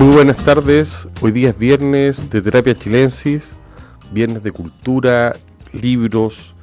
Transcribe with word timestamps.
Muy 0.00 0.14
buenas 0.14 0.38
tardes, 0.38 1.06
hoy 1.20 1.30
día 1.30 1.50
es 1.50 1.58
viernes 1.58 2.30
de 2.30 2.40
Terapia 2.40 2.74
Chilensis, 2.74 3.52
viernes 4.10 4.42
de 4.42 4.50
cultura, 4.50 5.36
libros, 5.74 6.54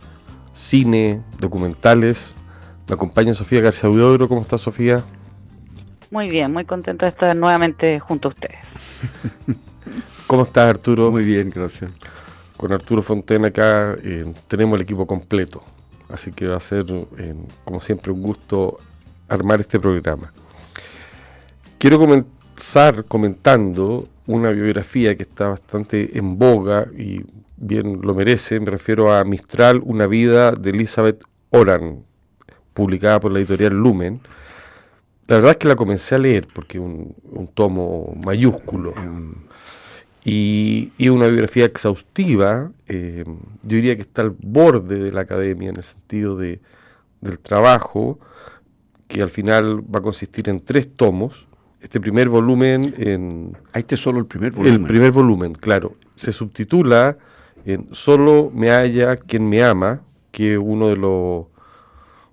cine, 0.54 1.22
documentales. 1.40 2.34
Me 2.88 2.96
acompaña 2.96 3.36
Sofía 3.36 3.62
García 3.62 3.92
Udodro, 3.92 4.28
¿cómo 4.28 4.42
está 4.42 4.58
Sofía? 4.58 5.04
Muy 6.10 6.30
bien, 6.30 6.52
muy 6.52 6.66
contenta 6.66 7.06
de 7.06 7.12
estar 7.12 7.36
nuevamente 7.36 8.00
junto 8.00 8.30
a 8.30 8.30
ustedes. 8.30 8.80
¿Cómo 10.26 10.42
estás 10.42 10.68
Arturo? 10.72 11.12
Muy 11.12 11.24
bien, 11.24 11.52
gracias. 11.54 11.92
Con 12.58 12.74
Arturo 12.74 13.04
Fontena 13.04 13.50
acá 13.50 13.96
eh, 14.04 14.34
tenemos 14.48 14.78
el 14.78 14.82
equipo 14.82 15.06
completo, 15.06 15.62
así 16.10 16.32
que 16.32 16.48
va 16.48 16.58
a 16.58 16.60
ser, 16.60 16.88
eh, 17.20 17.36
como 17.64 17.82
siempre, 17.82 18.12
un 18.12 18.24
gusto 18.24 18.80
armar 19.30 19.60
este 19.60 19.80
programa. 19.80 20.34
Quiero 21.78 22.00
comenzar 22.58 23.06
comentando 23.06 24.10
una 24.26 24.50
biografía 24.50 25.16
que 25.16 25.24
está 25.24 25.50
bastante 25.50 26.18
en 26.18 26.40
boga 26.40 26.88
y 26.98 27.24
bien 27.56 28.02
lo 28.02 28.16
merece, 28.16 28.60
me 28.60 28.72
refiero 28.72 29.14
a 29.14 29.24
Mistral, 29.24 29.80
una 29.84 30.08
vida 30.08 30.52
de 30.54 30.72
Elizabeth 30.72 31.24
Oran, 31.52 32.04
publicada 32.74 33.20
por 33.20 33.32
la 33.32 33.38
editorial 33.38 33.74
Lumen. 33.74 34.22
La 35.28 35.36
verdad 35.36 35.52
es 35.52 35.58
que 35.58 35.68
la 35.68 35.76
comencé 35.76 36.16
a 36.16 36.18
leer 36.18 36.48
porque 36.52 36.80
un, 36.80 37.14
un 37.30 37.48
tomo 37.48 38.18
mayúsculo. 38.26 38.96
Y, 40.26 40.92
y 40.98 41.10
una 41.10 41.28
biografía 41.28 41.66
exhaustiva, 41.66 42.72
eh, 42.88 43.24
yo 43.62 43.76
diría 43.76 43.96
que 43.96 44.02
está 44.02 44.24
al 44.24 44.32
borde 44.32 44.98
de 44.98 45.12
la 45.12 45.22
academia 45.22 45.70
en 45.70 45.78
el 45.78 45.84
sentido 45.84 46.36
de, 46.36 46.60
del 47.22 47.38
trabajo, 47.38 48.20
que 49.08 49.22
al 49.22 49.30
final 49.30 49.80
va 49.94 50.00
a 50.00 50.02
consistir 50.02 50.50
en 50.50 50.60
tres 50.60 50.90
tomos. 50.96 51.47
Este 51.82 52.00
primer 52.00 52.28
volumen 52.30 52.94
en... 52.98 53.56
Ahí 53.74 53.82
este 53.82 53.96
es 53.96 54.02
solo 54.02 54.20
el 54.20 54.26
primer 54.26 54.52
volumen. 54.52 54.82
El 54.82 54.88
primer 54.88 55.12
volumen, 55.12 55.54
claro. 55.54 55.94
Se 56.16 56.34
subtitula 56.34 57.18
en 57.66 57.88
Solo 57.92 58.50
me 58.54 58.70
halla 58.72 59.16
quien 59.18 59.48
me 59.48 59.64
ama, 59.64 60.02
que 60.32 60.54
es 60.54 60.60
uno 60.62 60.88
de 60.88 60.96
los, 60.98 61.46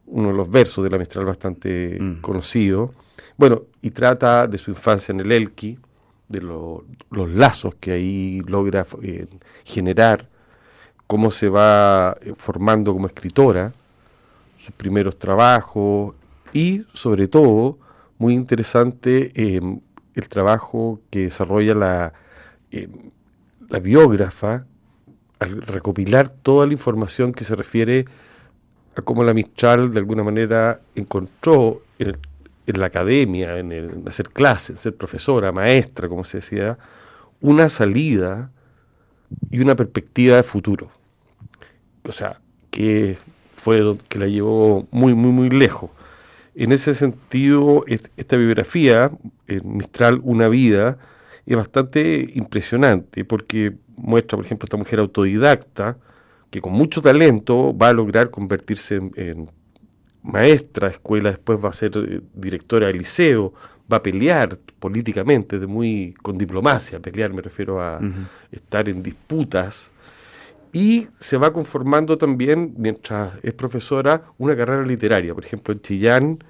uno 0.07 0.29
de 0.29 0.35
los 0.35 0.51
versos 0.51 0.83
de 0.85 0.91
la 0.91 0.99
Mistral 0.99 1.25
bastante 1.27 1.99
Mm. 2.01 2.21
conocido. 2.21 2.95
Bueno, 3.37 3.63
y 3.83 3.91
trata 3.91 4.47
de 4.47 4.59
su 4.59 4.71
infancia 4.71 5.13
en 5.13 5.21
el 5.21 5.31
Elqui, 5.33 5.79
de 6.29 6.41
lo- 6.41 6.85
los 7.11 7.29
lazos 7.31 7.75
que 7.79 7.93
ahí 7.93 8.41
logra 8.47 8.87
eh, 9.03 9.27
generar, 9.65 10.29
cómo 11.07 11.31
se 11.31 11.49
va 11.51 12.17
eh, 12.23 12.33
formando 12.37 12.93
como 12.95 13.07
escritora, 13.09 13.73
sus 14.59 14.73
primeros 14.75 15.19
trabajos 15.19 16.15
y 16.55 16.85
sobre 16.95 17.29
todo, 17.29 17.79
muy 18.19 18.35
interesante, 18.35 19.33
eh, 19.35 19.61
el 20.15 20.29
trabajo 20.29 21.01
que 21.11 21.21
desarrolla 21.25 21.75
la, 21.75 22.13
eh, 22.71 22.89
la 23.69 23.79
biógrafa 23.81 24.67
al 25.41 25.63
recopilar 25.63 26.29
toda 26.31 26.67
la 26.67 26.73
información 26.75 27.33
que 27.33 27.45
se 27.45 27.57
refiere 27.57 28.07
a 28.97 29.03
cómo 29.03 29.25
la 29.25 29.35
Mistral 29.35 29.93
de 29.93 29.99
alguna 30.01 30.23
manera 30.25 30.81
encontró 30.95 31.83
en, 31.99 32.09
el- 32.67 32.81
la 32.81 32.87
academia, 32.87 33.59
en, 33.59 33.73
el- 33.73 33.91
en 33.91 34.09
hacer 34.09 34.31
clases, 34.31 34.81
ser 34.81 34.97
profesora, 34.97 35.53
maestra, 35.53 36.09
como 36.09 36.25
se 36.25 36.39
decía, 36.39 36.79
una 37.41 37.69
salida 37.69 38.51
y 39.51 39.61
una 39.61 39.77
perspectiva 39.77 40.37
de 40.37 40.43
futuro. 40.43 40.91
O 42.07 42.13
sea, 42.13 42.41
que 42.71 43.19
fue 43.51 43.97
que 44.09 44.19
la 44.19 44.27
llevó 44.27 44.87
muy, 44.91 45.15
muy, 45.15 45.31
muy 45.33 45.51
lejos. 45.51 45.91
En 46.55 46.73
ese 46.73 46.95
sentido, 46.95 47.85
es- 47.87 48.11
esta 48.17 48.37
biografía, 48.37 49.11
en 49.49 49.77
Mistral, 49.77 50.21
Una 50.23 50.49
Vida, 50.49 50.99
es 51.47 51.57
bastante 51.57 52.31
impresionante 52.35 53.25
porque 53.25 53.73
muestra, 53.97 54.37
por 54.37 54.45
ejemplo, 54.47 54.65
esta 54.67 54.77
mujer 54.77 54.99
autodidacta 54.99 55.97
que 56.51 56.61
con 56.61 56.73
mucho 56.73 57.03
talento 57.03 57.77
va 57.77 57.89
a 57.89 57.93
lograr 57.93 58.31
convertirse 58.31 58.97
en, 58.97 59.13
en 59.17 59.51
maestra 60.23 60.89
de 60.89 60.95
escuela, 60.95 61.31
después 61.31 61.59
va 61.63 61.69
a 61.71 61.73
ser 61.73 61.93
eh, 61.97 62.21
directora 62.35 62.87
de 62.87 62.95
liceo, 62.95 63.53
va 63.93 63.99
a 63.99 64.03
pelear 64.03 64.57
políticamente, 64.79 65.59
de 65.59 65.67
muy 65.67 66.15
con 66.23 66.39
diplomacia, 66.39 66.99
pelear 67.01 67.33
me 67.35 67.43
refiero 67.43 67.83
a 67.83 67.99
estar 68.51 68.89
en 68.89 69.03
disputas 69.03 69.91
y 70.75 71.07
se 71.21 71.39
va 71.39 71.53
conformando 71.53 72.19
también, 72.19 72.75
mientras 72.77 73.39
es 73.45 73.55
profesora, 73.55 74.25
una 74.39 74.57
carrera 74.57 74.85
literaria. 74.85 75.33
Por 75.33 75.45
ejemplo, 75.45 75.73
en 75.73 75.81
Chillán 75.81 76.45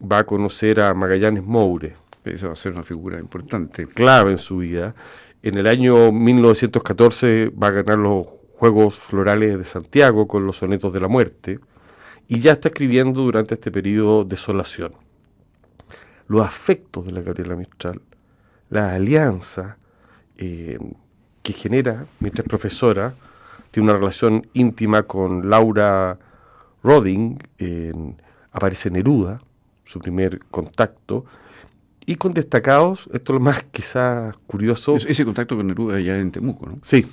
va 0.00 0.18
a 0.18 0.24
conocer 0.24 0.80
a 0.80 0.92
Magallanes 0.92 1.42
Moure, 1.42 1.96
Esa 2.24 2.48
va 2.48 2.52
a 2.52 2.56
ser 2.56 2.72
una 2.72 2.82
figura 2.82 3.18
importante. 3.18 3.86
clave 3.86 4.32
en 4.32 4.38
su 4.38 4.58
vida. 4.58 4.94
En 5.42 5.56
el 5.56 5.66
año 5.66 6.12
1914 6.12 7.50
va 7.50 7.68
a 7.68 7.70
ganar 7.70 7.98
los 7.98 8.26
Juegos 8.56 8.98
Florales 8.98 9.56
de 9.56 9.64
Santiago 9.64 10.28
con 10.28 10.46
los 10.46 10.58
Sonetos 10.58 10.92
de 10.92 11.00
la 11.00 11.08
Muerte 11.08 11.58
y 12.28 12.40
ya 12.40 12.52
está 12.52 12.68
escribiendo 12.68 13.22
durante 13.22 13.54
este 13.54 13.70
periodo 13.70 14.24
Desolación. 14.24 14.92
Los 16.28 16.46
afectos 16.46 17.06
de 17.06 17.12
la 17.12 17.22
Gabriela 17.22 17.56
Mistral, 17.56 18.02
la 18.68 18.92
alianza 18.92 19.78
eh, 20.36 20.78
que 21.42 21.52
genera 21.54 22.06
mientras 22.20 22.44
es 22.44 22.48
profesora, 22.48 23.14
tiene 23.74 23.90
una 23.90 23.98
relación 23.98 24.46
íntima 24.52 25.02
con 25.02 25.50
Laura 25.50 26.16
Roding, 26.84 27.38
en- 27.58 28.22
aparece 28.52 28.88
Neruda, 28.88 29.42
su 29.84 29.98
primer 29.98 30.38
contacto, 30.48 31.24
y 32.06 32.14
con 32.14 32.32
destacados, 32.34 33.08
esto 33.12 33.32
es 33.32 33.34
lo 33.34 33.40
más 33.40 33.64
quizás 33.72 34.36
curioso, 34.46 34.94
Es- 34.94 35.06
ese 35.06 35.24
contacto 35.24 35.56
con 35.56 35.66
Neruda 35.66 35.98
ya 35.98 36.16
en 36.16 36.30
Temuco, 36.30 36.66
¿no? 36.66 36.76
sí, 36.84 37.04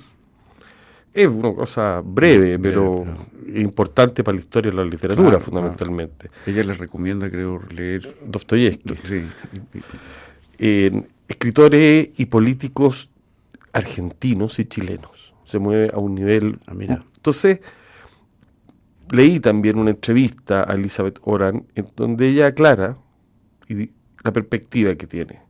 es 1.12 1.26
una 1.26 1.52
cosa 1.52 2.00
breve, 2.04 2.60
pero 2.60 3.04
pero- 3.04 3.58
importante 3.58 4.22
para 4.22 4.36
la 4.36 4.40
historia 4.42 4.70
de 4.70 4.76
la 4.76 4.84
literatura, 4.84 5.30
Claro, 5.30 5.44
fundamentalmente. 5.44 6.30
Ella 6.46 6.62
les 6.62 6.78
recomienda, 6.78 7.28
creo, 7.28 7.60
leer. 7.74 8.16
Dostoyevsky. 8.24 8.94
Sí. 9.02 9.28
escritores 11.28 12.10
y 12.16 12.26
políticos 12.26 13.10
argentinos 13.72 14.58
y 14.60 14.64
chilenos. 14.66 15.31
Se 15.44 15.58
mueve 15.58 15.90
a 15.92 15.98
un 15.98 16.14
nivel... 16.14 16.58
Ah, 16.66 16.74
mira. 16.74 17.04
Entonces, 17.16 17.60
leí 19.10 19.40
también 19.40 19.78
una 19.78 19.90
entrevista 19.90 20.70
a 20.70 20.74
Elizabeth 20.74 21.18
Oran 21.22 21.66
en 21.74 21.86
donde 21.96 22.28
ella 22.28 22.46
aclara 22.46 22.96
y 23.68 23.90
la 24.22 24.32
perspectiva 24.32 24.94
que 24.94 25.06
tiene. 25.06 25.40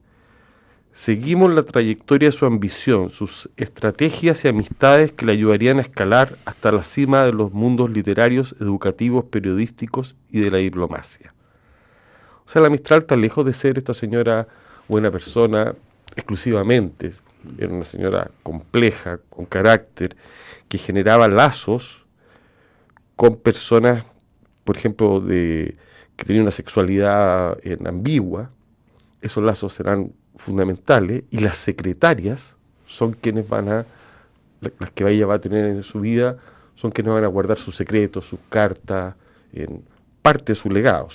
Seguimos 0.93 1.51
la 1.51 1.63
trayectoria 1.63 2.29
de 2.29 2.37
su 2.37 2.45
ambición, 2.45 3.09
sus 3.09 3.49
estrategias 3.57 4.45
y 4.45 4.49
amistades 4.49 5.13
que 5.13 5.25
le 5.25 5.33
ayudarían 5.33 5.79
a 5.79 5.83
escalar 5.83 6.37
hasta 6.45 6.71
la 6.71 6.85
cima 6.85 7.25
de 7.25 7.33
los 7.33 7.53
mundos 7.53 7.91
literarios, 7.91 8.55
educativos, 8.61 9.25
periodísticos 9.25 10.17
y 10.29 10.41
de 10.41 10.51
la 10.51 10.59
diplomacia. 10.59 11.33
O 12.45 12.51
sea, 12.51 12.61
la 12.61 12.69
Mistral 12.69 13.01
está 13.01 13.17
lejos 13.17 13.47
de 13.47 13.55
ser 13.55 13.79
esta 13.79 13.95
señora 13.95 14.47
buena 14.87 15.11
persona 15.11 15.75
exclusivamente. 16.15 17.15
Era 17.59 17.73
una 17.73 17.85
señora 17.85 18.31
compleja, 18.43 19.19
con 19.31 19.45
carácter, 19.47 20.17
que 20.69 20.79
generaba 20.79 21.29
lazos 21.29 22.05
con 23.17 23.37
personas, 23.37 24.05
por 24.65 24.77
ejemplo, 24.77 25.21
de, 25.21 25.75
que 26.17 26.25
tenían 26.25 26.43
una 26.43 26.51
sexualidad 26.51 27.59
eh, 27.63 27.77
ambigua. 27.85 28.51
Esos 29.21 29.45
lazos 29.45 29.75
serán 29.75 30.13
fundamentales 30.37 31.25
y 31.31 31.41
las 31.41 31.57
secretarias 31.59 32.57
son 32.87 33.13
quienes 33.13 33.49
van 33.49 33.69
a, 33.69 33.87
la- 34.61 34.73
las 34.79 34.91
que 34.91 35.09
ella 35.09 35.27
va 35.27 35.35
a 35.35 35.41
tener 35.41 35.65
en 35.67 35.83
su 35.83 36.01
vida, 36.01 36.39
son 36.75 36.91
quienes 36.91 37.13
van 37.13 37.25
a 37.25 37.29
guardar 37.29 37.59
sus 37.59 37.77
secretos, 37.77 38.27
sus 38.27 38.41
cartas, 38.49 39.15
en 39.53 39.85
parte 40.23 40.53
de 40.53 40.57
su 40.57 40.71
legado. 40.71 41.09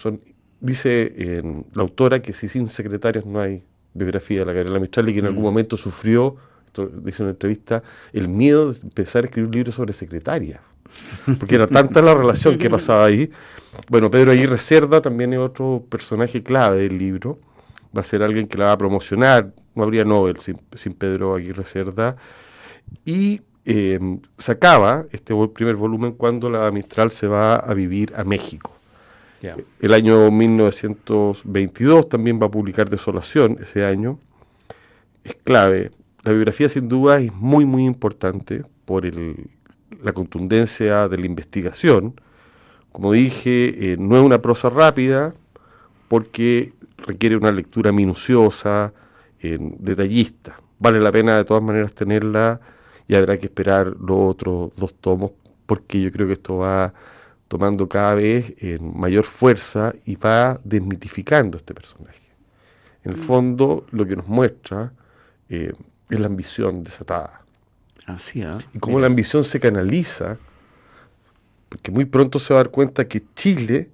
Dice 0.60 1.14
en 1.18 1.66
la 1.74 1.82
autora 1.84 2.22
que 2.22 2.34
si 2.34 2.48
sin 2.48 2.68
secretarias 2.68 3.26
no 3.26 3.40
hay 3.40 3.64
biografía 3.98 4.40
de 4.40 4.46
la 4.46 4.54
Gabriela 4.54 4.80
Mistral 4.80 5.10
y 5.10 5.14
que 5.14 5.20
en 5.20 5.26
algún 5.26 5.44
momento 5.44 5.78
sufrió, 5.78 6.36
esto 6.66 6.88
dice 6.88 7.24
en 7.24 7.26
una 7.26 7.32
entrevista, 7.32 7.84
el 8.14 8.28
miedo 8.28 8.74
de 8.74 8.80
empezar 8.82 9.24
a 9.24 9.28
escribir 9.28 9.48
un 9.48 9.54
libro 9.54 9.72
sobre 9.72 9.94
secretarias. 9.94 10.60
Porque 11.40 11.56
era 11.56 11.68
tanta 11.68 12.02
la 12.02 12.14
relación 12.14 12.58
que 12.58 12.70
pasaba 12.70 13.06
ahí. 13.06 13.30
Bueno, 13.90 14.10
Pedro 14.10 14.32
Aguirre 14.32 14.58
Cerda 14.58 15.02
también 15.02 15.34
es 15.34 15.40
otro 15.40 15.84
personaje 15.90 16.44
clave 16.44 16.84
del 16.84 16.98
libro. 16.98 17.40
Va 17.96 18.02
a 18.02 18.04
ser 18.04 18.24
alguien 18.24 18.48
que 18.48 18.58
la 18.58 18.66
va 18.66 18.72
a 18.74 18.78
promocionar. 18.78 19.54
No 19.76 19.84
habría 19.84 20.06
Nobel 20.06 20.40
sin, 20.40 20.58
sin 20.74 20.94
Pedro 20.94 21.36
Aguirre 21.36 21.66
Cerda. 21.66 22.16
Y 23.06 23.42
eh, 23.66 24.00
se 24.38 24.52
acaba 24.52 25.06
este 25.12 25.34
primer 25.54 25.76
volumen 25.76 26.14
cuando 26.14 26.50
la 26.50 26.72
Mistral 26.72 27.12
se 27.12 27.28
va 27.28 27.58
a 27.58 27.74
vivir 27.74 28.14
a 28.16 28.24
México. 28.24 28.77
El 29.42 29.94
año 29.94 30.32
1922 30.32 32.10
también 32.10 32.40
va 32.42 32.48
a 32.48 32.52
publicar 32.52 32.90
Desolación 32.90 33.58
ese 33.62 33.86
año. 33.86 34.20
Es 35.24 35.36
clave. 35.44 35.92
La 36.24 36.32
biografía 36.32 36.70
sin 36.70 36.88
duda 36.90 37.20
es 37.20 37.34
muy, 37.34 37.66
muy 37.66 37.86
importante 37.86 38.64
por 38.86 39.06
el, 39.06 39.50
la 40.04 40.14
contundencia 40.14 41.08
de 41.08 41.18
la 41.18 41.26
investigación. 41.26 42.20
Como 42.92 43.14
dije, 43.14 43.94
eh, 43.94 43.98
no 43.98 44.18
es 44.18 44.24
una 44.24 44.42
prosa 44.42 44.70
rápida 44.70 45.34
porque 46.08 46.74
requiere 46.98 47.38
una 47.38 47.52
lectura 47.52 47.92
minuciosa, 47.92 48.94
detallista. 49.40 50.60
Vale 50.80 51.00
la 51.00 51.12
pena 51.12 51.38
de 51.38 51.46
todas 51.46 51.62
maneras 51.62 51.94
tenerla 51.94 52.60
y 53.08 53.16
habrá 53.16 53.38
que 53.38 53.46
esperar 53.46 53.88
los 54.00 54.18
otros 54.20 54.72
dos 54.76 54.96
tomos 54.96 55.32
porque 55.66 56.02
yo 56.02 56.12
creo 56.12 56.28
que 56.28 56.34
esto 56.34 56.58
va 56.58 56.94
tomando 57.48 57.88
cada 57.88 58.16
vez 58.16 58.56
mayor 58.80 59.24
fuerza 59.24 59.94
y 60.06 60.16
va 60.16 60.60
desmitificando 60.64 61.58
este 61.58 61.74
personaje. 61.74 62.20
En 63.04 63.14
el 63.14 63.18
mm. 63.18 63.24
fondo, 63.24 63.86
lo 63.92 64.06
que 64.06 64.16
nos 64.16 64.28
muestra 64.28 64.92
eh, 65.50 65.72
es 66.10 66.20
la 66.20 66.28
ambición 66.28 66.84
desatada. 66.84 67.42
Así, 68.06 68.42
¿ah? 68.42 68.58
Y 68.74 68.80
cómo 68.80 69.00
la 69.00 69.08
ambición 69.08 69.44
se 69.44 69.60
canaliza, 69.60 70.38
porque 71.70 71.92
muy 71.92 72.06
pronto 72.06 72.40
se 72.40 72.54
va 72.54 72.62
a 72.62 72.64
dar 72.64 72.72
cuenta 72.72 73.08
que 73.08 73.24
Chile 73.36 73.90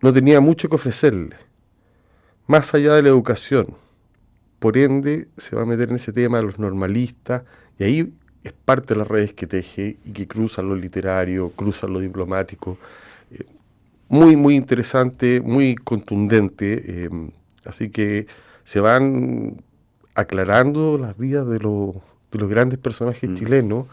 no 0.00 0.12
tenía 0.12 0.40
mucho 0.40 0.68
que 0.68 0.76
ofrecerle, 0.76 1.36
más 2.46 2.74
allá 2.74 2.94
de 2.94 3.02
la 3.02 3.08
educación. 3.08 3.74
Por 4.58 4.78
ende, 4.78 5.28
se 5.36 5.56
va 5.56 5.62
a 5.62 5.66
meter 5.66 5.90
en 5.90 5.96
ese 5.96 6.12
tema 6.12 6.38
de 6.38 6.44
los 6.44 6.58
normalistas, 6.58 7.42
y 7.78 7.84
ahí 7.84 8.12
es 8.44 8.52
parte 8.52 8.94
de 8.94 9.00
las 9.00 9.08
redes 9.08 9.32
que 9.32 9.46
teje 9.46 9.96
y 10.04 10.12
que 10.12 10.28
cruzan 10.28 10.68
lo 10.68 10.76
literario, 10.76 11.50
cruzan 11.56 11.92
lo 11.94 12.00
diplomático. 12.00 12.76
Eh, 13.32 13.44
muy, 14.08 14.36
muy 14.36 14.54
interesante, 14.54 15.40
muy 15.40 15.74
contundente. 15.74 16.82
Eh, 16.86 17.10
así 17.64 17.88
que 17.88 18.26
se 18.64 18.80
van 18.80 19.62
aclarando 20.14 20.98
las 20.98 21.16
vidas 21.16 21.48
de, 21.48 21.58
los, 21.58 21.94
de 22.30 22.38
los 22.38 22.48
grandes 22.48 22.78
personajes 22.78 23.28
mm. 23.30 23.34
chilenos, 23.34 23.86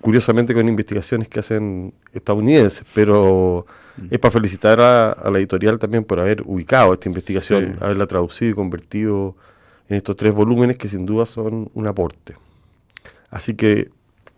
curiosamente 0.00 0.54
con 0.54 0.68
investigaciones 0.68 1.28
que 1.28 1.38
hacen 1.38 1.94
estadounidenses, 2.12 2.84
pero 2.94 3.64
mm. 3.96 4.06
es 4.10 4.18
para 4.18 4.32
felicitar 4.32 4.80
a, 4.80 5.30
la 5.30 5.38
editorial 5.38 5.78
también 5.78 6.02
por 6.02 6.18
haber 6.18 6.42
ubicado 6.44 6.92
esta 6.92 7.08
investigación, 7.08 7.76
haberla 7.80 8.08
traducido 8.08 8.50
y 8.50 8.54
convertido 8.54 9.36
en 9.88 9.96
estos 9.96 10.16
tres 10.16 10.34
volúmenes 10.34 10.76
que 10.76 10.88
sin 10.88 11.06
duda 11.06 11.26
son 11.26 11.70
un 11.74 11.86
aporte. 11.86 12.34
Así 13.30 13.54
que 13.54 13.90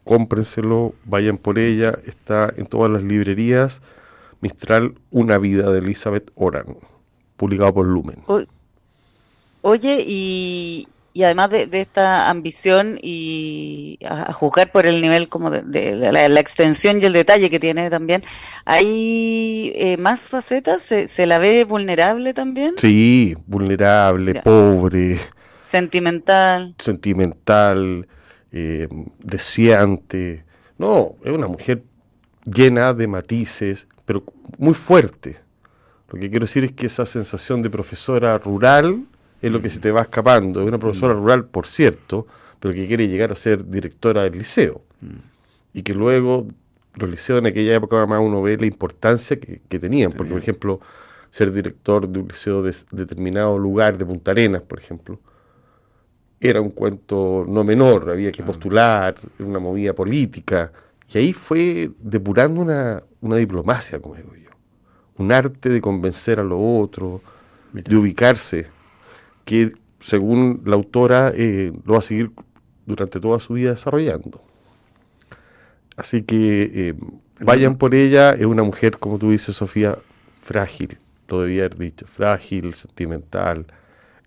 cómprenselo, 0.05 0.95
vayan 1.05 1.39
por 1.39 1.59
ella, 1.59 1.97
está 2.05 2.53
en 2.57 2.67
todas 2.67 2.91
las 2.91 3.03
librerías. 3.03 3.81
Mistral, 4.41 4.95
Una 5.11 5.39
vida 5.39 5.71
de 5.71 5.81
Elizabeth 5.81 6.31
Oran, 6.35 6.77
publicado 7.37 7.75
por 7.75 7.87
Lumen. 7.87 8.25
oye, 9.61 10.05
y, 10.07 10.89
además 11.23 11.51
de, 11.51 11.69
esta 11.73 12.31
ambición 12.31 12.99
y 13.03 13.99
a, 14.05 14.33
juzgar 14.33 14.73
por 14.73 14.87
el 14.87 15.03
nivel 15.03 15.29
como 15.29 15.51
de, 15.51 15.95
la, 16.13 16.41
extensión 16.41 17.03
y 17.03 17.05
el 17.05 17.13
detalle 17.13 17.51
que 17.51 17.61
tiene 17.61 17.91
también, 17.91 18.25
¿hay 18.65 19.73
eh, 19.75 19.97
más 19.99 20.29
facetas? 20.29 20.83
¿Se, 20.83 21.27
la 21.27 21.39
ve 21.39 21.65
vulnerable 21.65 22.33
también? 22.33 22.73
Sí, 22.79 23.37
vulnerable, 23.47 24.41
pobre. 24.43 25.21
Sentimental. 25.61 26.75
Sentimental 26.79 28.09
eh, 28.53 28.89
deseante. 29.19 30.45
No, 30.79 31.17
es 31.25 31.33
una 31.33 31.47
mujer 31.47 31.83
llena 32.45 32.95
de 32.95 33.07
matices, 33.07 33.87
pero 34.05 34.25
muy 34.59 34.75
fuerte. 34.75 35.39
Lo 36.11 36.19
que 36.19 36.31
quiero 36.31 36.47
decir 36.47 36.65
es 36.65 36.73
que 36.73 36.87
esa 36.87 37.07
sensación 37.07 37.63
de 37.63 37.71
profesora 37.71 38.37
rural 38.39 39.05
es 39.41 39.51
lo 39.51 39.63
que 39.63 39.71
se 39.71 39.79
te 39.79 39.91
va 39.91 40.03
escapando. 40.03 40.61
Es 40.61 40.67
una 40.67 40.79
profesora 40.79 41.15
rural, 41.15 41.45
por 41.45 41.67
cierto, 41.67 42.27
pero 42.59 42.75
que 42.75 42.87
quiere 42.87 43.09
llegar 43.09 43.33
a 43.33 43.37
ser 43.37 43.69
directora 43.69 44.25
del 44.25 44.39
liceo. 44.39 44.83
Y 45.73 45.83
que 45.83 45.95
luego 45.95 46.47
los 46.95 47.09
liceos 47.09 47.39
en 47.39 47.47
aquella 47.47 47.75
época 47.75 48.05
más 48.07 48.21
uno 48.21 48.43
ve 48.43 48.57
la 48.57 48.67
importancia 48.67 49.39
que, 49.39 49.79
tenían. 49.79 50.13
Porque, 50.13 50.33
por 50.33 50.41
ejemplo, 50.41 50.81
ser 51.31 51.53
director 51.53 52.09
de 52.09 52.19
un 52.19 52.29
liceo 52.29 52.63
de 52.63 52.75
determinado 52.91 53.59
lugar, 53.59 53.97
de 53.97 54.05
Punta 54.05 54.33
Arenas, 54.33 54.63
por 54.63 54.81
ejemplo, 54.81 55.21
era 56.41 56.61
un 56.61 56.71
cuento 56.71 57.45
no 57.47 57.63
menor, 57.63 58.11
había 58.11 58.33
que 58.33 58.43
postular, 58.43 59.15
una 59.39 59.59
movida 59.59 59.93
política, 59.93 60.73
y 61.13 61.19
ahí 61.19 61.33
fue 61.35 61.91
depurando 61.99 62.61
una, 62.63 63.37
diplomacia, 63.37 64.01
como 64.01 64.15
digo 64.15 64.35
yo, 64.35 64.51
un 65.19 65.33
arte 65.33 65.69
de 65.69 65.81
convencer 65.83 66.41
a 66.41 66.45
lo 66.45 66.59
otro, 66.79 67.21
de 67.73 67.95
ubicarse, 67.95 68.67
que 69.45 69.73
según 70.01 70.63
la 70.65 70.77
autora 70.77 71.31
eh, 71.35 71.73
lo 71.85 71.93
va 71.93 71.99
a 71.99 72.03
seguir 72.03 72.31
durante 72.87 73.21
toda 73.21 73.39
su 73.39 73.55
vida 73.55 73.73
desarrollando. 73.73 74.41
Así 75.97 76.23
que 76.23 76.71
eh, 76.73 76.95
vayan 77.41 77.77
por 77.77 77.95
ella, 77.95 78.33
es 78.33 78.47
una 78.47 78.63
mujer, 78.63 78.99
como 78.99 79.19
tú 79.19 79.31
dices, 79.31 79.57
Sofía, 79.57 79.99
frágil, 80.41 80.97
lo 81.29 81.43
debía 81.43 81.65
haber 81.65 81.77
dicho, 81.77 82.07
frágil, 82.07 82.73
sentimental, 82.73 83.67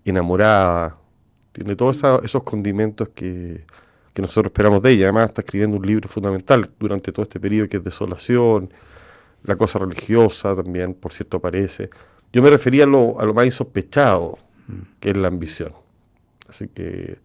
enamorada, 0.04 0.96
tiene 1.54 1.76
todos 1.76 2.02
esos 2.24 2.42
condimentos 2.42 3.10
que, 3.14 3.64
nosotros 4.16 4.46
esperamos 4.46 4.82
de 4.82 4.90
ella. 4.90 5.06
Además 5.06 5.28
está 5.28 5.42
escribiendo 5.42 5.76
un 5.76 5.86
libro 5.86 6.08
fundamental 6.08 6.68
durante 6.78 7.12
todo 7.12 7.22
este 7.22 7.40
periodo 7.40 7.68
que 7.68 7.78
es 7.78 7.84
desolación, 7.84 8.72
la 9.44 9.56
cosa 9.56 9.78
religiosa 9.78 10.54
también, 10.54 10.94
por 10.94 11.12
cierto, 11.12 11.36
aparece. 11.36 11.90
Yo 12.32 12.42
me 12.42 12.50
refería 12.50 12.84
a 12.84 12.86
lo, 12.86 13.20
a 13.20 13.24
lo 13.24 13.34
más 13.34 13.46
insospechado, 13.46 14.38
que 14.98 15.10
es 15.10 15.16
la 15.16 15.28
ambición. 15.28 15.72
Así 16.48 16.68
que 16.68 17.18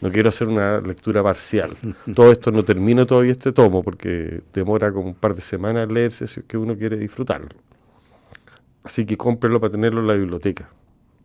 no 0.00 0.10
quiero 0.10 0.30
hacer 0.30 0.48
una 0.48 0.80
lectura 0.80 1.22
parcial. 1.22 1.76
Todo 2.14 2.32
esto 2.32 2.50
no 2.50 2.64
termina 2.64 3.06
todavía 3.06 3.32
este 3.32 3.52
tomo, 3.52 3.84
porque 3.84 4.42
demora 4.52 4.92
como 4.92 5.08
un 5.08 5.14
par 5.14 5.34
de 5.34 5.42
semanas 5.42 5.90
leerse 5.90 6.26
si 6.26 6.40
es 6.40 6.46
que 6.46 6.56
uno 6.56 6.76
quiere 6.76 6.96
disfrutarlo. 6.96 7.50
Así 8.82 9.06
que 9.06 9.16
cómprelo 9.16 9.60
para 9.60 9.72
tenerlo 9.72 10.00
en 10.00 10.06
la 10.06 10.14
biblioteca 10.14 10.68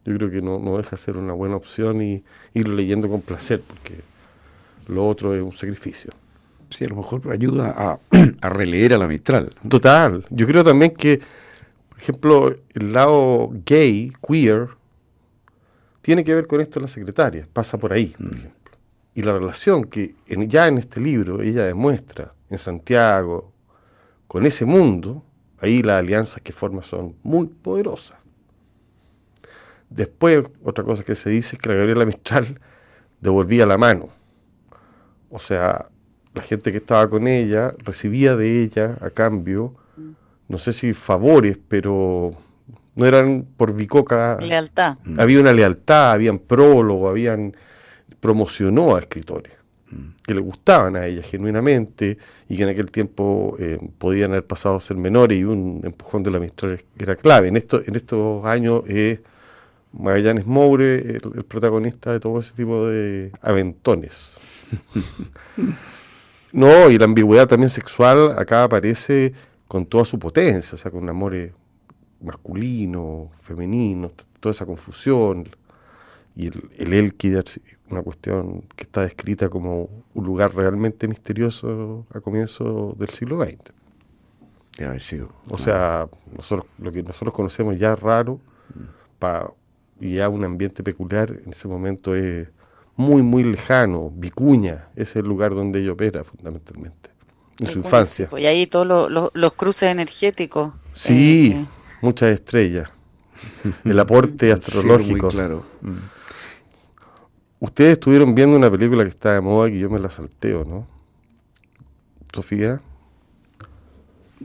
yo 0.06 0.16
creo 0.16 0.30
que 0.30 0.42
no, 0.42 0.60
no 0.60 0.78
deja 0.78 0.92
de 0.92 0.98
ser 0.98 1.18
una 1.18 1.34
buena 1.34 1.56
opción 1.56 2.02
y 2.02 2.24
irlo 2.54 2.75
leyendo 2.75 3.10
con 3.10 3.22
placer, 3.22 3.62
porque 3.66 4.02
lo 4.88 5.07
otro 5.07 5.36
es 5.36 5.42
un 5.42 5.54
sacrificio. 5.54 6.12
Sí, 6.69 6.86
a 6.86 6.90
lo 6.90 6.98
mejor 6.98 7.22
ayuda 7.31 7.74
a, 7.75 8.00
a 8.42 8.50
releer 8.50 8.94
a 8.94 8.98
la 8.98 9.07
Mistral. 9.07 9.54
Total. 9.68 10.25
Yo 10.30 10.46
creo 10.46 10.63
también 10.63 10.92
que, 10.92 11.19
por 11.90 11.98
ejemplo, 11.98 12.56
el 12.74 12.94
lado 12.94 13.52
gay, 13.66 14.12
queer, 14.25 14.69
tiene 16.02 16.24
que 16.24 16.36
ver 16.36 16.46
con 16.46 16.62
esto 16.62 16.80
de 16.80 16.86
la 16.86 16.88
secretaria, 16.88 17.48
pasa 17.51 17.80
por 17.80 17.92
ahí, 17.92 18.08
por 18.08 18.28
mm. 18.28 18.38
ejemplo. 18.38 18.72
Y 19.16 19.24
la 19.24 19.34
relación 19.34 19.86
que 19.86 20.13
ya 20.28 20.68
en 20.68 20.78
este 20.78 21.00
libro 21.00 21.42
ella 21.42 21.63
demuestra 21.63 22.34
en 22.50 22.58
Santiago 22.60 23.51
con 24.28 24.46
ese 24.46 24.66
mundo, 24.66 25.24
ahí 25.60 25.81
las 25.81 26.00
alianzas 26.00 26.42
que 26.42 26.51
forma 26.51 26.84
son 26.84 27.16
muy 27.24 27.48
poderosas. 27.48 28.18
Después, 29.89 30.46
otra 30.63 30.84
cosa 30.84 31.04
que 31.04 31.15
se 31.15 31.30
dice 31.30 31.56
es 31.56 31.62
que 31.62 31.70
la 31.70 31.75
Gabriela 31.75 32.06
Mistral 32.06 32.60
devolvía 33.22 33.65
la 33.65 33.77
mano. 33.77 34.10
O 35.30 35.39
sea, 35.39 35.88
la 36.34 36.42
gente 36.42 36.72
que 36.72 36.77
estaba 36.77 37.10
con 37.10 37.27
ella 37.27 37.74
recibía 37.80 38.36
de 38.36 38.63
ella 38.63 38.98
a 39.01 39.10
cambio, 39.10 39.75
no 40.48 40.58
sé 40.58 40.74
si 40.74 40.94
favores, 40.94 41.58
pero 41.68 42.36
no 42.96 43.06
eran 43.06 43.46
por 43.58 43.74
bicoca. 43.74 44.38
Lealtad. 44.39 44.98
Mm. 45.04 45.20
Había 45.20 45.39
una 45.39 45.54
lealtad, 45.54 46.12
habían 46.12 46.39
prólogo, 46.39 47.10
habían 47.10 47.56
promocionó 48.20 48.96
a 48.96 49.00
escritores 49.00 49.54
mm. 49.92 50.08
que 50.25 50.34
le 50.34 50.39
gustaban 50.39 50.96
a 50.96 51.06
ella 51.06 51.22
genuinamente 51.22 52.18
y 52.48 52.58
que 52.58 52.63
en 52.63 52.70
aquel 52.70 52.92
tiempo 52.92 53.56
eh, 53.60 53.80
podían 53.98 54.32
haber 54.32 54.46
pasado 54.46 54.77
a 54.77 54.82
ser 54.82 54.98
menores 54.98 55.39
y 55.39 55.44
un 55.44 55.82
empujón 55.84 56.24
de 56.24 56.32
la 56.32 56.39
Mistral 56.39 56.80
era 56.98 57.15
clave. 57.15 57.48
En, 57.50 57.58
esto, 57.58 57.82
en 57.86 57.96
estos 57.96 58.46
años 58.46 58.84
es 58.88 59.20
Magallanes 59.98 60.46
Moure, 60.46 61.18
el, 61.18 61.46
protagonista 61.46 62.12
de 62.12 62.20
todo 62.20 62.40
ese 62.40 62.54
tipo 62.54 62.88
de 62.88 63.32
aventones. 63.42 64.30
no, 66.52 66.90
y 66.90 66.98
la 66.98 67.06
ambigüedad 67.06 67.48
también 67.48 67.70
sexual 67.70 68.38
acá 68.38 68.64
aparece 68.64 69.34
con 69.68 69.86
toda 69.86 70.06
su 70.06 70.20
potencia, 70.20 70.75
o 70.75 70.78
sea, 70.78 70.92
con 70.92 71.04
un 71.04 71.10
amor 71.10 71.34
masculino, 72.22 73.32
femenino, 73.42 74.12
toda 74.40 74.52
esa 74.52 74.66
confusión. 74.66 75.48
Y 76.36 76.48
el, 76.48 76.70
el 76.78 77.14
una 77.90 78.02
cuestión 78.02 78.64
que 78.75 78.84
está 78.84 79.02
descrita 79.02 79.48
como 79.48 79.90
un 80.14 80.25
lugar 80.25 80.54
realmente 80.54 81.08
misterioso 81.08 82.06
a 82.14 82.20
comienzos 82.20 82.98
del 82.98 83.10
siglo 83.10 83.42
XX. 83.42 83.72
Debe 84.78 84.90
haber 84.90 85.02
sido. 85.02 85.30
O 85.50 85.58
sea, 85.58 86.10
nosotros, 86.36 86.68
lo 86.80 86.92
que 86.92 87.02
nosotros 87.04 87.34
conocemos 87.34 87.80
ya 87.80 87.96
raro, 87.96 88.42
mm. 88.74 88.84
para 89.20 89.50
y 90.00 90.16
ya 90.16 90.30
un 90.30 90.44
ambiente 90.44 90.84
peculiar 90.84 91.32
en 91.44 91.52
ese 91.52 91.68
momento 91.68 92.16
es 92.16 92.48
muy, 92.96 93.22
muy 93.22 93.44
lejano. 93.44 94.12
Vicuña 94.14 94.90
es 94.96 95.16
el 95.16 95.25
lugar 95.25 95.54
donde 95.54 95.82
ella 95.82 95.92
opera 95.92 96.24
fundamentalmente, 96.24 97.10
en 97.60 97.68
su 97.68 97.80
infancia. 97.80 98.28
Pues, 98.30 98.44
y 98.44 98.48
ahí 98.48 98.68
todos 98.68 99.10
los 99.34 99.54
cruces 99.54 99.90
energéticos. 99.90 100.74
Sí, 100.94 101.54
eh, 101.56 101.66
muchas 102.02 102.32
estrellas. 102.32 102.90
El 103.84 104.00
aporte 104.00 104.52
astrológico. 104.54 105.30
claro. 105.30 105.64
Mm. 105.82 106.16
Ustedes 107.60 107.94
estuvieron 107.94 108.36
viendo 108.36 108.56
una 108.56 108.70
película 108.70 109.04
que 109.04 109.10
está 109.10 109.34
de 109.34 109.42
moda 109.42 109.70
que 109.70 109.80
yo 109.80 109.90
me 109.90 109.98
la 109.98 110.10
salteo, 110.10 110.66
¿no? 110.66 110.86
Sofía. 112.34 112.82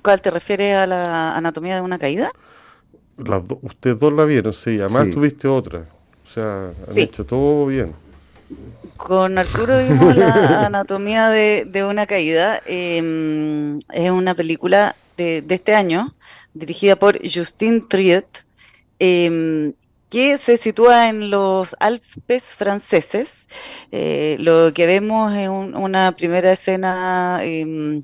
¿Cuál 0.01 0.23
te 0.23 0.31
refiere 0.31 0.75
a 0.75 0.87
la 0.87 1.37
anatomía 1.37 1.75
de 1.75 1.81
una 1.83 1.99
caída? 1.99 2.31
Ustedes 3.63 3.99
dos 3.99 4.13
la 4.13 4.25
vieron, 4.25 4.53
sí. 4.53 4.79
Además 4.81 5.11
tuviste 5.11 5.49
otra. 5.49 5.87
O 6.25 6.33
sea, 6.33 6.73
han 6.89 6.99
hecho 6.99 7.25
todo 7.25 7.67
bien. 7.67 7.93
Con 8.97 9.39
Arturo 9.39 9.79
vimos 9.79 10.17
la 10.17 10.67
anatomía 10.67 11.29
de, 11.29 11.85
una 11.89 12.07
caída. 12.07 12.61
Em, 12.67 13.79
es 13.93 14.11
una 14.11 14.35
película 14.35 14.95
de, 15.17 15.45
este 15.49 15.75
año, 15.75 16.15
dirigida 16.55 16.97
por 16.97 17.19
Justine 17.27 17.83
Triet, 17.89 18.27
em, 18.99 19.73
que 20.09 20.39
se 20.39 20.57
sitúa 20.57 21.09
en 21.09 21.31
los 21.31 21.77
Alpes 21.81 22.55
franceses. 22.55 23.49
Eh, 23.93 24.37
lo 24.41 24.73
que 24.75 24.87
vemos 24.87 25.33
es 25.35 25.49
una 25.49 26.13
primera 26.17 26.53
escena 26.53 27.41
em, 27.43 28.03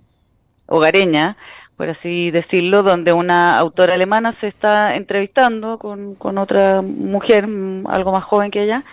hogareña, 0.67 1.37
por 1.77 1.89
así 1.91 2.31
decirlo, 2.31 2.83
donde 2.83 3.13
una 3.13 3.59
autora 3.59 3.95
alemana 3.95 4.33
se 4.33 4.49
está 4.49 4.97
entrevistando 4.97 5.79
con, 5.79 6.15
con 6.15 6.39
otra 6.39 6.83
mujer, 6.83 7.47
mm, 7.47 7.87
algo 7.89 8.13
más 8.13 8.25
joven 8.25 8.51
que 8.51 8.63
ella, 8.63 8.85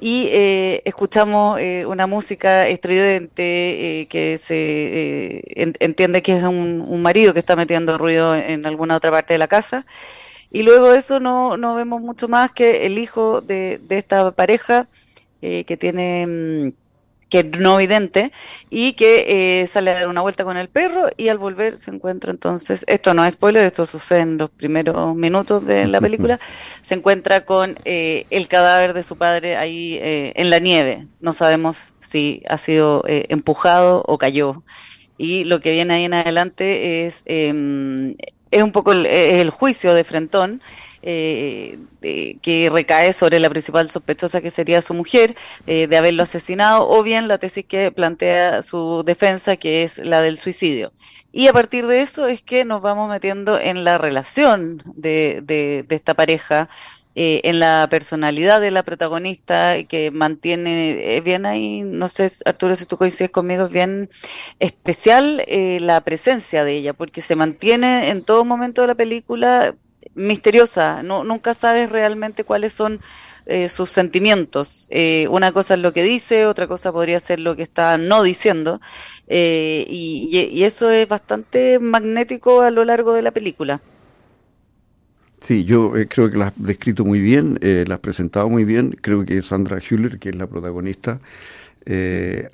y 0.00 0.28
eh, 0.32 0.82
escuchamos 0.84 1.58
eh, 1.60 1.86
una 1.86 2.06
música 2.06 2.68
estridente 2.68 4.02
eh, 4.02 4.06
que 4.06 4.38
se 4.38 5.42
entiende 5.56 6.22
que 6.22 6.36
es 6.36 6.44
un, 6.44 7.02
marido 7.02 7.32
que 7.32 7.38
está 7.38 7.56
metiendo 7.56 7.96
ruido 7.96 8.34
en 8.34 8.66
alguna 8.66 8.96
otra 8.96 9.10
parte 9.10 9.34
de 9.34 9.38
la 9.38 9.48
casa. 9.48 9.86
Y 10.50 10.62
luego 10.62 10.92
de 10.92 10.98
eso 10.98 11.20
no, 11.20 11.56
no 11.56 11.74
vemos 11.74 12.02
mucho 12.02 12.28
más 12.28 12.50
que 12.52 12.86
el 12.86 12.98
hijo 12.98 13.40
de, 13.40 13.80
de 13.82 13.98
esta 13.98 14.30
pareja 14.32 14.88
que 15.40 15.76
tiene 15.78 16.26
mm, 16.26 16.83
que 17.34 17.40
es 17.40 17.58
no 17.58 17.78
vidente 17.78 18.30
y 18.70 18.92
que 18.92 19.62
eh, 19.62 19.66
sale 19.66 19.90
a 19.90 19.94
dar 19.94 20.06
una 20.06 20.20
vuelta 20.20 20.44
con 20.44 20.56
el 20.56 20.68
perro 20.68 21.08
y 21.16 21.30
al 21.30 21.38
volver 21.38 21.76
se 21.76 21.90
encuentra 21.90 22.30
entonces, 22.30 22.84
esto 22.86 23.12
no 23.12 23.24
es 23.24 23.34
spoiler, 23.34 23.64
esto 23.64 23.86
sucede 23.86 24.20
en 24.20 24.38
los 24.38 24.50
primeros 24.50 25.16
minutos 25.16 25.66
de 25.66 25.88
la 25.88 26.00
película, 26.00 26.38
se 26.82 26.94
encuentra 26.94 27.44
con 27.44 27.76
eh, 27.84 28.26
el 28.30 28.46
cadáver 28.46 28.92
de 28.92 29.02
su 29.02 29.16
padre 29.16 29.56
ahí 29.56 29.98
eh, 30.00 30.32
en 30.36 30.48
la 30.48 30.60
nieve. 30.60 31.08
No 31.18 31.32
sabemos 31.32 31.94
si 31.98 32.44
ha 32.48 32.56
sido 32.56 33.02
empujado 33.06 34.04
o 34.06 34.16
cayó. 34.16 34.62
Y 35.16 35.42
lo 35.44 35.58
que 35.58 35.72
viene 35.72 35.94
ahí 35.94 36.04
en 36.04 36.14
adelante 36.14 37.04
es, 37.04 37.22
em, 37.26 38.14
es 38.50 38.62
un 38.62 38.72
poco 38.72 38.92
el 38.92 39.50
juicio 39.50 39.94
de 39.94 40.04
Frentón 40.04 40.60
eh, 41.06 41.78
que 42.40 42.70
recae 42.72 43.12
sobre 43.12 43.38
la 43.38 43.50
principal 43.50 43.90
sospechosa 43.90 44.40
que 44.40 44.50
sería 44.50 44.80
su 44.80 44.94
mujer 44.94 45.36
eh, 45.66 45.86
de 45.86 45.96
haberlo 45.98 46.22
asesinado 46.22 46.88
o 46.88 47.02
bien 47.02 47.28
la 47.28 47.36
tesis 47.36 47.66
que 47.66 47.92
plantea 47.92 48.62
su 48.62 49.02
defensa 49.04 49.56
que 49.56 49.82
es 49.82 49.98
la 49.98 50.22
del 50.22 50.38
suicidio. 50.38 50.94
Y 51.30 51.48
a 51.48 51.52
partir 51.52 51.86
de 51.88 52.00
eso 52.00 52.26
es 52.26 52.42
que 52.42 52.64
nos 52.64 52.80
vamos 52.80 53.10
metiendo 53.10 53.58
en 53.60 53.84
la 53.84 53.98
relación 53.98 54.82
de, 54.96 55.42
de, 55.42 55.84
esta 55.90 56.14
pareja, 56.14 56.70
eh, 57.14 57.40
en 57.44 57.60
la 57.60 57.86
personalidad 57.90 58.60
de 58.60 58.70
la 58.70 58.82
protagonista 58.82 59.82
que 59.84 60.10
mantiene, 60.10 61.20
bien 61.24 61.46
ahí, 61.46 61.82
no 61.82 62.08
sé 62.08 62.30
Arturo 62.44 62.74
si 62.74 62.86
tú 62.86 62.96
coincides 62.98 63.30
conmigo, 63.30 63.66
es 63.66 63.72
bien 63.72 64.10
especial 64.60 65.42
la 65.80 66.00
presencia 66.02 66.64
de 66.64 66.72
ella, 66.72 66.92
porque 66.92 67.20
se 67.20 67.36
mantiene 67.36 68.10
en 68.10 68.22
todo 68.22 68.44
momento 68.44 68.82
de 68.82 68.88
la 68.88 68.94
película 68.94 69.74
misteriosa, 70.14 71.02
no, 71.02 71.24
nunca 71.24 71.54
sabes 71.54 71.90
realmente 71.90 72.44
cuáles 72.44 72.72
son 72.72 73.00
eh, 73.46 73.68
sus 73.68 73.90
sentimientos. 73.90 74.86
Eh, 74.90 75.26
una 75.30 75.52
cosa 75.52 75.74
es 75.74 75.80
lo 75.80 75.92
que 75.92 76.02
dice, 76.02 76.46
otra 76.46 76.66
cosa 76.66 76.92
podría 76.92 77.20
ser 77.20 77.40
lo 77.40 77.56
que 77.56 77.62
está 77.62 77.98
no 77.98 78.22
diciendo, 78.22 78.80
eh, 79.28 79.86
y, 79.88 80.62
eso 80.64 80.90
es 80.90 81.06
bastante 81.08 81.78
magnético 81.78 82.62
a 82.62 82.70
lo 82.70 82.84
largo 82.84 83.12
de 83.12 83.22
la 83.22 83.32
película. 83.32 83.80
Sí, 85.46 85.64
yo 85.64 85.92
creo 86.08 86.30
que 86.30 86.38
la 86.38 86.46
has 86.46 86.52
descrito 86.56 87.04
muy 87.04 87.20
bien, 87.20 87.58
la 87.60 87.96
has 87.96 88.00
presentado 88.00 88.48
muy 88.48 88.64
bien. 88.64 88.96
Creo 89.02 89.26
que 89.26 89.42
Sandra 89.42 89.78
Hüller, 89.78 90.18
que 90.18 90.30
es 90.30 90.36
la 90.36 90.46
protagonista, 90.46 91.20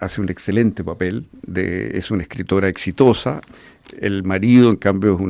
hace 0.00 0.20
un 0.20 0.28
excelente 0.28 0.82
papel. 0.82 1.26
Es 1.54 2.10
una 2.10 2.22
escritora 2.22 2.68
exitosa. 2.68 3.42
El 3.96 4.24
marido, 4.24 4.70
en 4.70 4.76
cambio, 4.76 5.14
es 5.14 5.20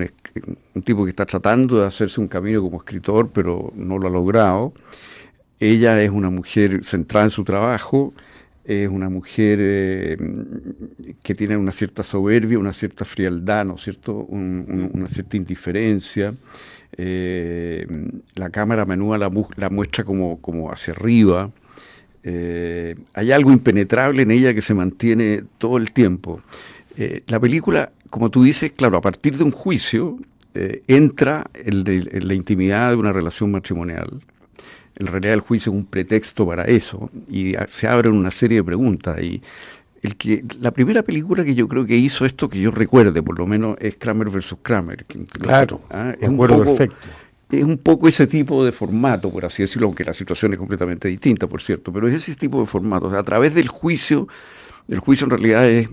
un, 0.74 0.82
tipo 0.82 1.04
que 1.04 1.10
está 1.10 1.26
tratando 1.26 1.80
de 1.80 1.86
hacerse 1.86 2.18
un 2.20 2.28
camino 2.28 2.62
como 2.62 2.78
escritor, 2.78 3.28
pero 3.30 3.70
no 3.76 3.98
lo 3.98 4.08
ha 4.08 4.10
logrado. 4.10 4.72
Ella 5.58 6.02
es 6.02 6.10
una 6.10 6.30
mujer 6.30 6.82
centrada 6.82 7.26
en 7.26 7.30
su 7.30 7.44
trabajo, 7.44 8.14
es 8.64 8.88
una 8.88 9.10
mujer 9.10 9.58
eh, 9.60 10.16
que 11.22 11.34
tiene 11.34 11.58
una 11.58 11.72
cierta 11.72 12.04
soberbia, 12.04 12.58
una 12.58 12.72
cierta 12.72 13.04
frialdad, 13.04 13.66
¿no 13.66 13.76
cierto? 13.76 14.14
una 14.14 15.06
cierta 15.10 15.36
indiferencia. 15.36 16.32
Eh, 16.96 17.86
la 18.34 18.50
cámara 18.50 18.84
menúa 18.84 19.18
la, 19.18 19.30
la 19.56 19.70
muestra 19.70 20.04
como, 20.04 20.40
como 20.40 20.70
hacia 20.72 20.92
arriba. 20.94 21.50
Eh, 22.22 22.96
hay 23.14 23.32
algo 23.32 23.50
impenetrable 23.52 24.22
en 24.22 24.30
ella 24.30 24.54
que 24.54 24.62
se 24.62 24.74
mantiene 24.74 25.44
todo 25.58 25.76
el 25.78 25.92
tiempo. 25.92 26.42
la 27.26 27.40
película 27.40 27.92
como 28.10 28.30
tú 28.30 28.42
dices, 28.42 28.72
claro, 28.72 28.98
a 28.98 29.00
partir 29.00 29.36
de 29.36 29.44
un 29.44 29.52
juicio 29.52 30.18
eh, 30.54 30.82
entra 30.88 31.48
en, 31.54 31.84
la 32.26 32.34
intimidad 32.34 32.90
de 32.90 32.96
una 32.96 33.12
relación 33.12 33.52
matrimonial. 33.52 34.20
En 34.96 35.06
realidad 35.06 35.34
el 35.34 35.40
juicio 35.40 35.72
es 35.72 35.78
un 35.78 35.86
pretexto 35.86 36.44
para 36.44 36.64
eso 36.64 37.08
y 37.28 37.54
se 37.68 37.88
abren 37.88 38.12
una 38.12 38.32
serie 38.32 38.58
de 38.58 38.64
preguntas. 38.64 39.22
Y 39.22 39.40
el 40.02 40.16
que, 40.16 40.44
la 40.60 40.70
primera 40.70 41.02
película 41.02 41.44
que 41.44 41.54
yo 41.54 41.68
creo 41.68 41.84
que 41.84 41.96
hizo 41.96 42.24
esto, 42.24 42.48
que 42.48 42.60
yo 42.60 42.70
recuerde 42.70 43.22
por 43.22 43.38
lo 43.38 43.46
menos, 43.46 43.76
es 43.80 43.96
Kramer 43.96 44.30
versus 44.30 44.58
Kramer. 44.62 45.04
claro, 45.38 45.82
¿ah? 45.90 46.14
es 46.20 46.28
un 46.28 46.36
poco, 46.36 46.64
perfecto. 46.64 47.08
Es 47.50 47.64
un 47.64 47.78
poco 47.78 48.08
ese 48.08 48.26
tipo 48.26 48.64
de 48.64 48.72
formato, 48.72 49.30
por 49.30 49.44
así 49.44 49.62
decirlo, 49.62 49.88
aunque 49.88 50.04
la 50.04 50.12
situación 50.12 50.52
es 50.52 50.58
completamente 50.58 51.08
distinta, 51.08 51.46
por 51.48 51.62
cierto, 51.62 51.92
pero 51.92 52.06
es 52.08 52.14
ese 52.14 52.34
tipo 52.34 52.60
de 52.60 52.66
formato. 52.66 53.10
a 53.10 53.22
través 53.24 53.54
del 53.54 53.68
juicio, 53.68 54.28
el 54.88 55.00
juicio 55.00 55.24
en 55.24 55.30
realidad 55.30 55.68
es 55.68 55.88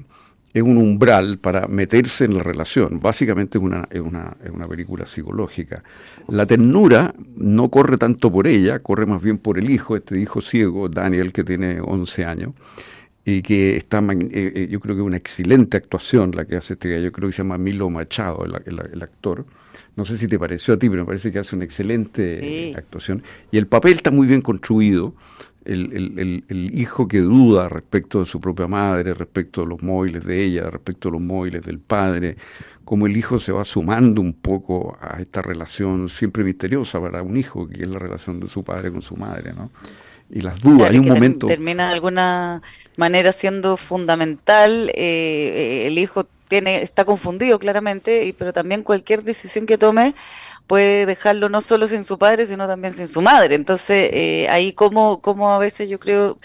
es 0.57 0.63
un 0.63 0.77
umbral 0.77 1.37
para 1.37 1.67
meterse 1.67 2.25
en 2.25 2.35
la 2.35 2.43
relación. 2.43 2.99
Básicamente 2.99 3.57
es 3.57 3.63
una, 3.63 3.87
es 3.91 4.01
una, 4.01 4.35
es 4.43 4.49
una 4.49 4.67
película 4.67 5.05
psicológica. 5.05 5.83
La 6.27 6.45
ternura 6.45 7.13
no 7.35 7.69
corre 7.69 7.97
tanto 7.97 8.31
por 8.31 8.47
ella, 8.47 8.79
corre 8.79 9.05
más 9.05 9.21
bien 9.21 9.37
por 9.37 9.59
el 9.59 9.69
hijo, 9.69 9.95
este 9.95 10.19
hijo 10.19 10.41
ciego, 10.41 10.89
Daniel, 10.89 11.31
que 11.31 11.43
tiene 11.43 11.79
11 11.81 12.25
años, 12.25 12.53
y 13.29 13.41
que 13.41 13.75
está, 13.75 13.99
eh, 13.99 14.29
eh, 14.31 14.67
yo 14.71 14.79
creo 14.79 14.95
que 14.95 15.01
es 15.01 15.05
una 15.05 15.17
excelente 15.17 15.75
actuación 15.75 16.31
la 16.33 16.45
que 16.45 16.55
hace 16.55 16.75
este 16.75 17.03
yo 17.03 17.11
creo 17.11 17.27
que 17.27 17.33
se 17.33 17.43
llama 17.43 17.57
Milo 17.57 17.89
Machado, 17.89 18.45
el, 18.45 19.03
actor. 19.03 19.45
No 19.97 20.05
sé 20.05 20.17
si 20.17 20.29
te 20.29 20.39
pareció 20.39 20.75
a 20.75 20.79
ti, 20.79 20.89
pero 20.89 21.01
me 21.01 21.07
parece 21.07 21.29
que 21.29 21.39
hace 21.39 21.53
una 21.53 21.65
excelente 21.65 22.73
actuación. 22.77 23.21
Y 23.51 23.57
el 23.57 23.67
papel 23.67 23.95
está 23.95 24.11
muy 24.11 24.27
bien 24.27 24.39
construido 24.39 25.13
el, 25.65 26.45
el, 26.47 26.79
hijo 26.79 27.09
que 27.09 27.19
duda 27.19 27.67
respecto 27.67 28.21
de 28.21 28.27
su 28.27 28.39
propia 28.39 28.67
madre, 28.67 29.13
respecto 29.13 29.59
de 29.59 29.67
los 29.67 29.83
móviles 29.83 30.23
de 30.23 30.45
ella, 30.45 30.69
respecto 30.69 31.09
de 31.09 31.13
los 31.13 31.21
móviles 31.21 31.63
del 31.63 31.79
padre, 31.79 32.37
cómo 32.85 33.07
el 33.07 33.17
hijo 33.17 33.39
se 33.39 33.51
va 33.51 33.65
sumando 33.65 34.21
un 34.21 34.31
poco 34.31 34.97
a 35.01 35.19
esta 35.19 35.41
relación 35.41 36.07
siempre 36.07 36.45
misteriosa 36.45 37.01
para 37.01 37.21
un 37.23 37.35
hijo, 37.35 37.67
que 37.67 37.81
es 37.81 37.89
la 37.89 37.99
relación 37.99 38.39
de 38.39 38.47
su 38.47 38.63
padre 38.63 38.89
con 38.89 39.01
su 39.01 39.17
madre, 39.17 39.51
¿no? 39.51 39.69
Y 40.29 40.41
las 40.41 40.59
dudas, 40.61 40.89
hay 40.89 40.99
un 40.99 41.07
momento... 41.07 41.47
Termina 41.47 41.87
de 41.87 41.93
alguna 41.93 42.61
manera 42.95 43.31
siendo 43.31 43.77
fundamental, 43.77 44.91
eh, 44.93 45.83
el 45.87 45.97
hijo 45.97 46.27
tiene, 46.47 46.81
está 46.81 47.05
confundido 47.05 47.59
claramente, 47.59 48.33
pero 48.37 48.53
también 48.53 48.83
cualquier 48.83 49.23
decisión 49.23 49.65
que 49.65 49.77
tome 49.77 50.13
puede 50.67 51.05
dejarlo 51.05 51.49
no 51.49 51.61
solo 51.61 51.87
sin 51.87 52.03
su 52.03 52.17
padre, 52.17 52.45
sino 52.45 52.67
también 52.67 52.93
sin 52.93 53.07
su 53.07 53.21
madre. 53.21 53.55
Entonces, 53.55 54.09
eh, 54.13 54.47
ahí 54.49 54.73
como, 54.73 55.21
como 55.21 55.51
a 55.51 55.57
veces 55.57 55.89
yo 55.89 55.97
creo, 55.97 56.37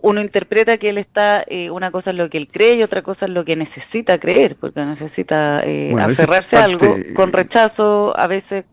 uno 0.00 0.20
interpreta 0.20 0.78
que 0.78 0.88
él 0.88 0.98
está, 0.98 1.44
eh, 1.46 1.70
una 1.70 1.90
cosa 1.90 2.10
es 2.10 2.16
lo 2.16 2.28
que 2.30 2.38
él 2.38 2.48
cree 2.50 2.76
y 2.76 2.82
otra 2.82 3.02
cosa 3.02 3.26
es 3.26 3.32
lo 3.32 3.44
que 3.44 3.56
necesita 3.56 4.18
creer, 4.18 4.56
porque 4.56 4.84
necesita 4.84 5.62
eh, 5.64 5.94
aferrarse 5.98 6.56
a, 6.56 6.64
algo 6.64 6.96
con 7.14 7.32
rechazo, 7.32 8.14
a 8.16 8.26
veces 8.26 8.64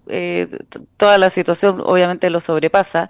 toda 0.97 1.17
la 1.17 1.29
situación 1.29 1.81
obviamente 1.85 2.29
lo 2.29 2.39
sobrepasa. 2.39 3.09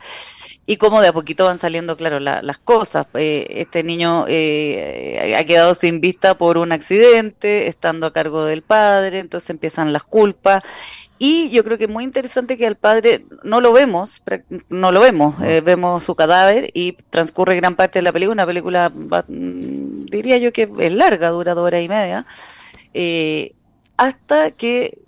Y 0.69 0.77
como 0.77 1.01
de 1.01 1.07
a 1.07 1.13
poquito 1.13 1.45
van 1.45 1.57
saliendo, 1.57 1.97
claro, 1.97 2.19
las 2.19 2.57
cosas. 2.59 3.07
este 3.15 3.83
niño 3.83 4.25
ha 4.25 5.43
quedado 5.43 5.73
sin 5.73 5.99
vista 5.99 6.37
por 6.37 6.59
un 6.59 6.71
accidente, 6.71 7.67
estando 7.67 8.05
a 8.05 8.13
cargo 8.13 8.45
del 8.45 8.61
padre, 8.61 9.17
entonces 9.17 9.49
empiezan 9.49 9.93
las 9.93 10.03
culpas 10.03 10.61
y 11.21 11.49
yo 11.49 11.65
creo 11.65 11.77
que 11.77 11.83
es 11.83 11.89
muy 11.89 12.05
interesante 12.05 12.57
que 12.57 12.65
al 12.65 12.77
padre 12.77 13.25
no 13.43 13.59
lo 13.59 13.73
vemos, 13.73 14.23
no 14.69 14.93
lo 14.93 15.01
vemos, 15.01 15.35
eh, 15.43 15.59
vemos 15.59 16.03
su 16.03 16.15
cadáver 16.15 16.71
y 16.73 16.93
transcurre 17.09 17.57
gran 17.57 17.75
parte 17.75 17.99
de 17.99 18.03
la 18.03 18.13
película, 18.13 18.33
una 18.33 18.45
película, 18.45 18.91
diría 19.27 20.37
yo 20.37 20.53
que 20.53 20.69
es 20.79 20.93
larga, 20.93 21.29
dura 21.29 21.55
dos 21.55 21.65
horas 21.65 21.83
y 21.83 21.89
media, 21.89 22.25
eh, 22.93 23.53
hasta 23.97 24.51
que 24.51 24.99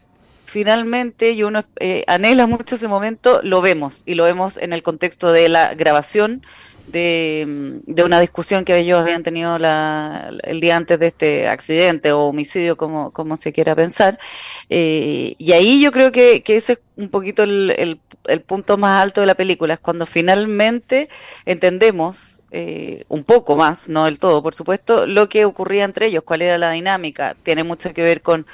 finalmente, 0.52 1.32
y 1.32 1.44
uno 1.44 1.64
eh, 1.80 2.04
anhela 2.08 2.46
mucho 2.46 2.76
ese 2.76 2.90
momento, 2.90 3.40
lo 3.42 3.62
vemos, 3.62 4.04
y 4.06 4.16
lo 4.16 4.26
vemos 4.26 4.58
en 4.58 4.74
el 4.74 4.84
contexto 4.84 5.32
de 5.32 5.48
la 5.48 5.74
grabación 5.76 6.42
de, 6.88 7.80
de 7.86 8.04
una 8.04 8.20
discusión 8.20 8.66
que 8.66 8.78
ellos 8.78 9.00
habían 9.00 9.24
tenido 9.24 9.58
la, 9.58 10.34
el 10.44 10.60
día 10.60 10.76
antes 10.76 11.00
de 11.00 11.08
este 11.08 11.48
accidente 11.48 12.12
o 12.12 12.24
homicidio, 12.24 12.76
como, 12.76 13.12
como 13.12 13.38
se 13.38 13.54
quiera 13.54 13.76
pensar. 13.76 14.20
Eh, 14.70 15.36
y 15.38 15.54
ahí 15.54 15.82
yo 15.82 15.94
creo 15.94 16.12
que, 16.12 16.44
que, 16.44 16.58
ese 16.58 16.74
es 16.74 16.80
un 16.98 17.08
poquito 17.08 17.44
el, 17.44 17.74
el, 17.78 18.02
el, 18.26 18.42
punto 18.42 18.76
más 18.76 19.02
alto 19.02 19.22
de 19.22 19.28
la 19.28 19.36
película, 19.36 19.76
es 19.76 19.80
cuando 19.80 20.06
finalmente 20.06 21.08
entendemos 21.46 22.42
eh, 22.52 23.06
un 23.08 23.24
poco 23.24 23.56
más, 23.56 23.88
no 23.88 24.04
del 24.04 24.20
todo, 24.20 24.44
por 24.44 24.54
supuesto, 24.54 25.08
lo 25.08 25.30
que 25.30 25.46
ocurría 25.46 25.86
entre 25.86 26.08
ellos, 26.08 26.24
cuál 26.26 26.42
era 26.42 26.58
la 26.58 26.72
dinámica. 26.72 27.38
Tiene 27.42 27.64
mucho 27.64 27.94
que 27.94 28.04
ver 28.04 28.22
con 28.22 28.46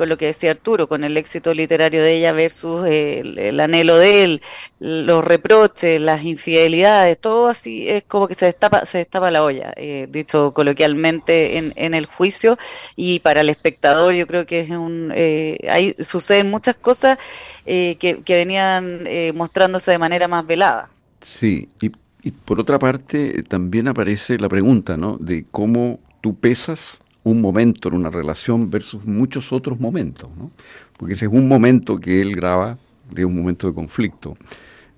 con 0.00 0.08
lo 0.08 0.16
que 0.16 0.24
decía 0.24 0.52
Arturo, 0.52 0.88
con 0.88 1.04
el 1.04 1.18
éxito 1.18 1.52
literario 1.52 2.02
de 2.02 2.16
ella 2.16 2.32
versus 2.32 2.86
el, 2.86 3.60
anhelo 3.60 3.98
de 3.98 4.24
él, 4.24 4.42
los 4.78 5.22
reproches, 5.22 6.00
las 6.00 6.24
infidelidades, 6.24 7.20
todo 7.20 7.48
así 7.48 7.86
es 7.86 8.04
como 8.04 8.26
que 8.26 8.34
se 8.34 8.46
destapa, 8.46 8.86
se 8.86 8.96
destapa 8.96 9.30
la 9.30 9.44
olla, 9.44 9.74
eh, 9.76 10.06
dicho 10.08 10.54
coloquialmente 10.54 11.58
en, 11.58 11.74
en, 11.76 11.92
el 11.92 12.06
juicio, 12.06 12.56
y 12.96 13.18
para 13.18 13.42
el 13.42 13.50
espectador 13.50 14.14
yo 14.14 14.26
creo 14.26 14.46
que 14.46 14.60
es 14.60 14.70
un, 14.70 15.12
eh, 15.14 15.58
ahí 15.70 15.94
suceden 15.98 16.48
muchas 16.48 16.76
cosas 16.76 17.18
eh, 17.66 17.98
que, 18.00 18.22
que, 18.22 18.36
venían 18.36 19.02
eh, 19.06 19.34
mostrándose 19.34 19.90
de 19.90 19.98
manera 19.98 20.28
más 20.28 20.46
velada. 20.46 20.88
Sí, 21.20 21.68
y, 21.82 21.92
y 22.22 22.30
por 22.30 22.58
otra 22.58 22.78
parte 22.78 23.42
también 23.42 23.86
aparece 23.86 24.38
la 24.38 24.48
pregunta, 24.48 24.96
¿no? 24.96 25.18
De 25.20 25.44
cómo 25.50 26.00
tú 26.22 26.34
pesas 26.36 27.02
un 27.30 27.40
momento 27.40 27.88
en 27.88 27.94
una 27.94 28.10
relación 28.10 28.70
versus 28.70 29.04
muchos 29.04 29.52
otros 29.52 29.80
momentos, 29.80 30.30
¿no? 30.36 30.50
porque 30.96 31.14
ese 31.14 31.26
es 31.26 31.32
un 31.32 31.48
momento 31.48 31.98
que 31.98 32.20
él 32.20 32.34
graba 32.34 32.78
de 33.10 33.24
un 33.24 33.34
momento 33.34 33.66
de 33.66 33.74
conflicto. 33.74 34.36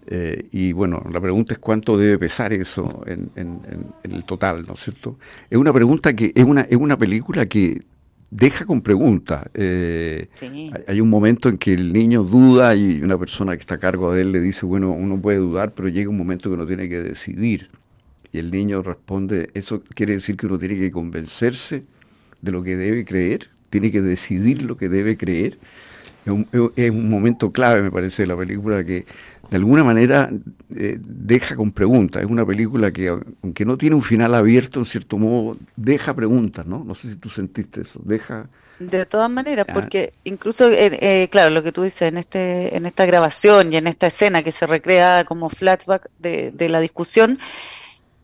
Eh, 0.07 0.49
y 0.51 0.73
bueno, 0.73 1.03
la 1.13 1.21
pregunta 1.21 1.55
es 1.55 1.61
cuánto 1.61 1.97
debe 1.97 2.19
pesar 2.19 2.53
eso 2.53 3.05
en, 3.07 3.31
en, 3.37 3.61
en, 4.03 4.13
el 4.13 4.25
total, 4.25 4.65
¿no 4.67 4.75
es 4.75 4.81
cierto? 4.81 5.17
Es 5.49 5.57
una 5.57 5.73
pregunta 5.73 6.13
que 6.15 6.33
es 6.35 6.45
una, 6.45 6.63
es 6.63 6.77
una 6.77 6.99
película 6.99 7.47
que 7.47 7.83
deja 8.33 8.65
con 8.65 8.81
preguntas. 8.81 9.45
Eh, 9.55 10.29
sí. 10.35 10.73
Hay 10.89 11.01
un 11.01 11.09
momento 11.09 11.49
en 11.49 11.59
que 11.59 11.73
el 11.75 11.93
niño 11.93 12.25
duda 12.25 12.75
y 12.75 13.01
una 13.03 13.17
persona 13.17 13.55
que 13.55 13.61
está 13.61 13.77
a 13.77 13.79
cargo 13.79 14.13
de 14.13 14.23
él 14.23 14.33
le 14.33 14.41
dice, 14.41 14.67
bueno, 14.67 14.91
uno 14.91 15.21
puede 15.21 15.39
dudar, 15.39 15.73
pero 15.73 15.89
llega 15.89 16.11
un 16.11 16.17
momento 16.17 16.49
que 16.49 16.55
uno 16.55 16.67
tiene 16.67 16.89
que 16.89 17.01
decidir. 17.01 17.71
Y 18.33 18.39
el 18.39 18.51
niño 18.51 18.83
responde, 18.83 19.51
eso 19.55 19.83
quiere 19.95 20.15
decir 20.15 20.37
que 20.37 20.47
uno 20.47 20.59
tiene 20.59 20.77
que 20.77 20.91
convencerse 20.91 21.85
de 22.43 22.53
lo 22.53 22.63
que 22.63 22.77
debe 22.77 23.05
creer, 23.05 23.49
tiene 23.71 23.91
que 23.91 24.03
decidir 24.03 24.63
lo 24.63 24.77
que 24.77 24.89
debe 24.89 25.17
creer. 25.17 25.59
Es 26.27 26.33
un, 26.33 26.47
es 26.77 26.91
un 26.91 27.09
momento 27.09 27.51
clave, 27.51 27.83
me 27.83 27.91
parece, 27.91 28.23
de 28.23 28.29
la 28.29 28.37
película 28.37 28.85
que 28.85 29.07
de 29.51 29.57
alguna 29.57 29.83
manera 29.83 30.31
eh, 30.77 30.99
deja 31.01 31.57
con 31.57 31.73
preguntas. 31.73 32.23
Es 32.23 32.31
una 32.31 32.47
película 32.47 32.91
que, 32.93 33.09
aunque 33.43 33.65
no 33.65 33.77
tiene 33.77 33.97
un 33.97 34.03
final 34.03 34.35
abierto, 34.35 34.81
en 34.81 34.87
cierto 34.87 35.19
modo, 35.19 35.57
deja 35.77 36.15
preguntas, 36.15 36.65
¿no? 36.67 36.85
No 36.85 36.95
sé 36.95 37.09
si 37.11 37.17
tú 37.17 37.29
sentiste 37.29 37.83
eso, 37.83 38.01
deja... 38.05 38.49
De 38.79 39.05
todas 39.07 39.31
maneras, 39.31 39.67
ah. 39.69 39.73
porque 39.73 40.13
incluso, 40.25 40.69
eh, 40.71 40.99
eh, 41.01 41.29
claro, 41.31 41.51
lo 41.51 41.63
que 41.63 41.71
tú 41.71 41.83
dices 41.83 42.03
en 42.03 42.17
este 42.17 42.77
en 42.77 42.87
esta 42.87 43.05
grabación 43.07 43.73
y 43.73 43.77
en 43.77 43.87
esta 43.87 44.09
escena 44.09 44.43
que 44.43 44.51
se 44.51 44.67
recrea 44.67 45.25
como 45.25 45.49
flashback 45.51 46.09
de, 46.19 46.51
de 46.51 46.69
la 46.69 46.81
discusión, 46.81 47.39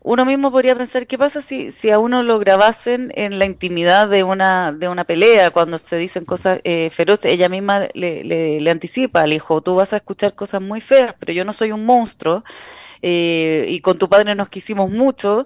uno 0.09 0.25
mismo 0.25 0.51
podría 0.51 0.75
pensar 0.75 1.05
qué 1.05 1.19
pasa 1.19 1.39
si, 1.39 1.69
si 1.69 1.91
a 1.91 1.99
uno 1.99 2.23
lo 2.23 2.39
grabasen 2.39 3.11
en 3.13 3.37
la 3.37 3.45
intimidad 3.45 4.09
de 4.09 4.23
una, 4.23 4.71
de 4.71 4.87
una 4.89 5.03
pelea, 5.03 5.51
cuando 5.51 5.77
se 5.77 5.97
dicen 5.97 6.25
cosas 6.25 6.61
eh, 6.63 6.89
feroces, 6.89 7.31
ella 7.31 7.47
misma 7.47 7.81
le, 7.93 8.23
le, 8.23 8.59
le, 8.59 8.71
anticipa 8.71 9.21
al 9.21 9.33
hijo, 9.33 9.61
tú 9.61 9.75
vas 9.75 9.93
a 9.93 9.97
escuchar 9.97 10.33
cosas 10.33 10.63
muy 10.63 10.81
feas, 10.81 11.13
pero 11.19 11.31
yo 11.31 11.45
no 11.45 11.53
soy 11.53 11.71
un 11.71 11.85
monstruo, 11.85 12.43
eh, 13.03 13.67
y 13.69 13.81
con 13.81 13.99
tu 13.99 14.09
padre 14.09 14.33
nos 14.33 14.49
quisimos 14.49 14.89
mucho, 14.89 15.45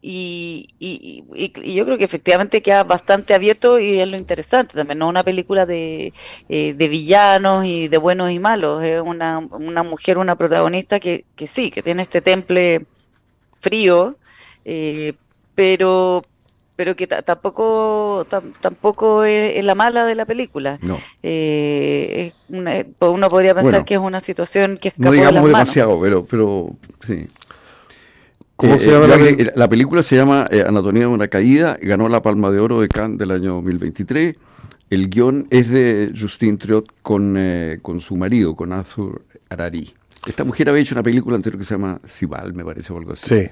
y, 0.00 0.70
y, 0.78 1.24
y, 1.34 1.74
yo 1.74 1.84
creo 1.84 1.98
que 1.98 2.04
efectivamente 2.04 2.62
queda 2.62 2.84
bastante 2.84 3.34
abierto 3.34 3.78
y 3.78 4.00
es 4.00 4.08
lo 4.08 4.16
interesante 4.16 4.74
también, 4.74 5.00
no 5.00 5.08
una 5.08 5.22
película 5.22 5.66
de, 5.66 6.14
eh, 6.48 6.72
de 6.72 6.88
villanos 6.88 7.66
y 7.66 7.88
de 7.88 7.98
buenos 7.98 8.30
y 8.30 8.38
malos, 8.38 8.82
es 8.82 9.02
una, 9.02 9.38
una 9.38 9.82
mujer, 9.82 10.16
una 10.16 10.36
protagonista 10.36 10.98
que, 10.98 11.26
que 11.36 11.46
sí, 11.46 11.70
que 11.70 11.82
tiene 11.82 12.04
este 12.04 12.22
temple 12.22 12.86
frío, 13.60 14.16
eh, 14.64 15.14
pero 15.54 16.22
pero 16.76 16.94
que 16.94 17.08
tampoco 17.08 18.24
tampoco 18.60 19.24
es, 19.24 19.64
la 19.64 19.74
mala 19.74 20.04
de 20.04 20.14
la 20.14 20.26
película. 20.26 20.78
No. 20.80 20.96
Eh, 21.24 22.32
es 22.32 22.56
una, 22.56 22.84
uno 23.00 23.28
podría 23.28 23.54
pensar 23.54 23.72
bueno, 23.72 23.84
que 23.84 23.94
es 23.94 24.00
una 24.00 24.20
situación 24.20 24.78
que 24.80 24.88
escapó 24.88 25.06
no 25.06 25.12
digamos 25.12 25.34
de 25.34 25.40
las 25.40 25.58
demasiado, 25.58 25.98
manos. 25.98 26.02
pero 26.02 26.24
pero 26.26 26.76
sí. 27.04 27.26
¿Cómo 28.58 28.74
eh, 28.74 28.78
se 28.80 28.90
llama 28.90 29.04
eh, 29.04 29.36
la, 29.36 29.44
la, 29.44 29.52
la, 29.54 29.68
película? 29.68 30.02
se 30.02 30.16
llama 30.16 30.48
eh, 30.50 30.64
Anatomía 30.66 31.02
de 31.02 31.06
una 31.06 31.28
caída, 31.28 31.78
ganó 31.80 32.08
la 32.08 32.22
Palma 32.22 32.50
de 32.50 32.58
Oro 32.58 32.80
de 32.80 32.88
Cannes 32.88 33.16
del 33.16 33.30
año 33.30 33.54
2023. 33.54 34.34
El 34.90 35.08
guion 35.10 35.46
es 35.50 35.68
de 35.70 36.12
Justine 36.18 36.56
Triot 36.56 36.86
con, 37.02 37.36
eh, 37.36 37.78
con 37.82 38.00
su 38.00 38.16
marido, 38.16 38.56
con 38.56 38.72
Arthur 38.72 39.22
Arari. 39.48 39.94
Esta 40.26 40.44
mujer 40.44 40.68
había 40.68 40.82
hecho 40.82 40.94
una 40.94 41.02
película 41.02 41.36
anterior 41.36 41.58
que 41.58 41.64
se 41.64 41.74
llama 41.74 42.00
Sibal, 42.04 42.54
me 42.54 42.64
parece, 42.64 42.92
o 42.92 42.98
algo 42.98 43.12
así. 43.12 43.26
Sí. 43.26 43.50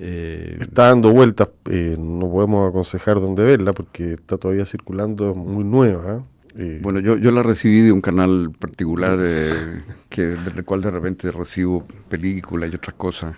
Eh, 0.00 0.56
está 0.60 0.88
dando 0.88 1.12
vueltas, 1.12 1.48
eh, 1.70 1.96
no 1.98 2.30
podemos 2.30 2.70
aconsejar 2.70 3.20
dónde 3.20 3.44
verla 3.44 3.72
porque 3.72 4.14
está 4.14 4.38
todavía 4.38 4.64
circulando, 4.64 5.34
muy 5.34 5.64
nueva. 5.64 6.24
¿eh? 6.56 6.78
bueno, 6.82 7.00
yo, 7.00 7.16
yo 7.16 7.30
la 7.30 7.42
recibí 7.42 7.80
de 7.80 7.92
un 7.92 8.00
canal 8.00 8.52
particular 8.58 9.18
eh, 9.22 9.82
que, 10.08 10.22
del 10.22 10.64
cual 10.64 10.80
de 10.82 10.90
repente 10.90 11.30
recibo 11.30 11.86
películas 12.08 12.70
y 12.72 12.76
otras 12.76 12.94
cosas 12.94 13.36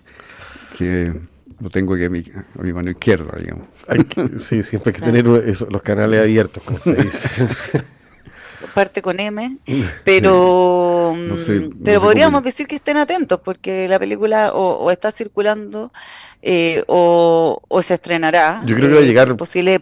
que 0.76 1.12
lo 1.60 1.70
tengo 1.70 1.94
aquí 1.94 2.04
a 2.04 2.10
mi, 2.10 2.20
a 2.20 2.62
mi 2.62 2.72
mano 2.72 2.90
izquierda, 2.90 3.36
digamos. 3.38 3.68
Que, 3.88 4.38
sí, 4.38 4.62
siempre 4.62 4.90
hay 4.90 5.00
que 5.00 5.06
tener 5.06 5.26
eso, 5.46 5.66
los 5.70 5.82
canales 5.82 6.20
abiertos, 6.20 6.62
como 6.62 6.78
se 6.78 6.94
dice. 6.94 7.48
parte 8.74 9.00
con 9.00 9.20
M, 9.20 9.58
pero, 10.04 11.14
no 11.16 11.38
sé, 11.38 11.60
no 11.60 11.68
pero 11.82 12.00
podríamos 12.00 12.40
cómo... 12.40 12.44
decir 12.44 12.66
que 12.66 12.76
estén 12.76 12.96
atentos 12.96 13.40
porque 13.40 13.88
la 13.88 13.98
película 13.98 14.52
o, 14.52 14.84
o 14.84 14.90
está 14.90 15.10
circulando 15.10 15.92
eh, 16.42 16.84
o, 16.86 17.62
o, 17.66 17.82
se 17.82 17.94
estrenará. 17.94 18.62
Yo 18.66 18.76
creo 18.76 18.90
que 18.90 18.94
va 18.96 19.00
a 19.00 19.04
llegar. 19.04 19.30
Eh, 19.30 19.34
posible, 19.34 19.80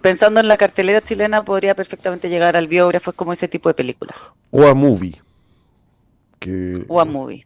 pensando 0.00 0.38
en 0.38 0.48
la 0.48 0.56
cartelera 0.56 1.00
chilena, 1.00 1.44
podría 1.44 1.74
perfectamente 1.74 2.28
llegar 2.28 2.56
al 2.56 2.68
biógrafo, 2.68 3.10
es 3.10 3.16
como 3.16 3.32
ese 3.32 3.48
tipo 3.48 3.68
de 3.68 3.74
película. 3.74 4.14
O 4.50 4.66
a 4.66 4.74
movie. 4.74 5.20
Que, 6.38 6.84
o 6.86 7.00
a 7.00 7.04
movie. 7.04 7.44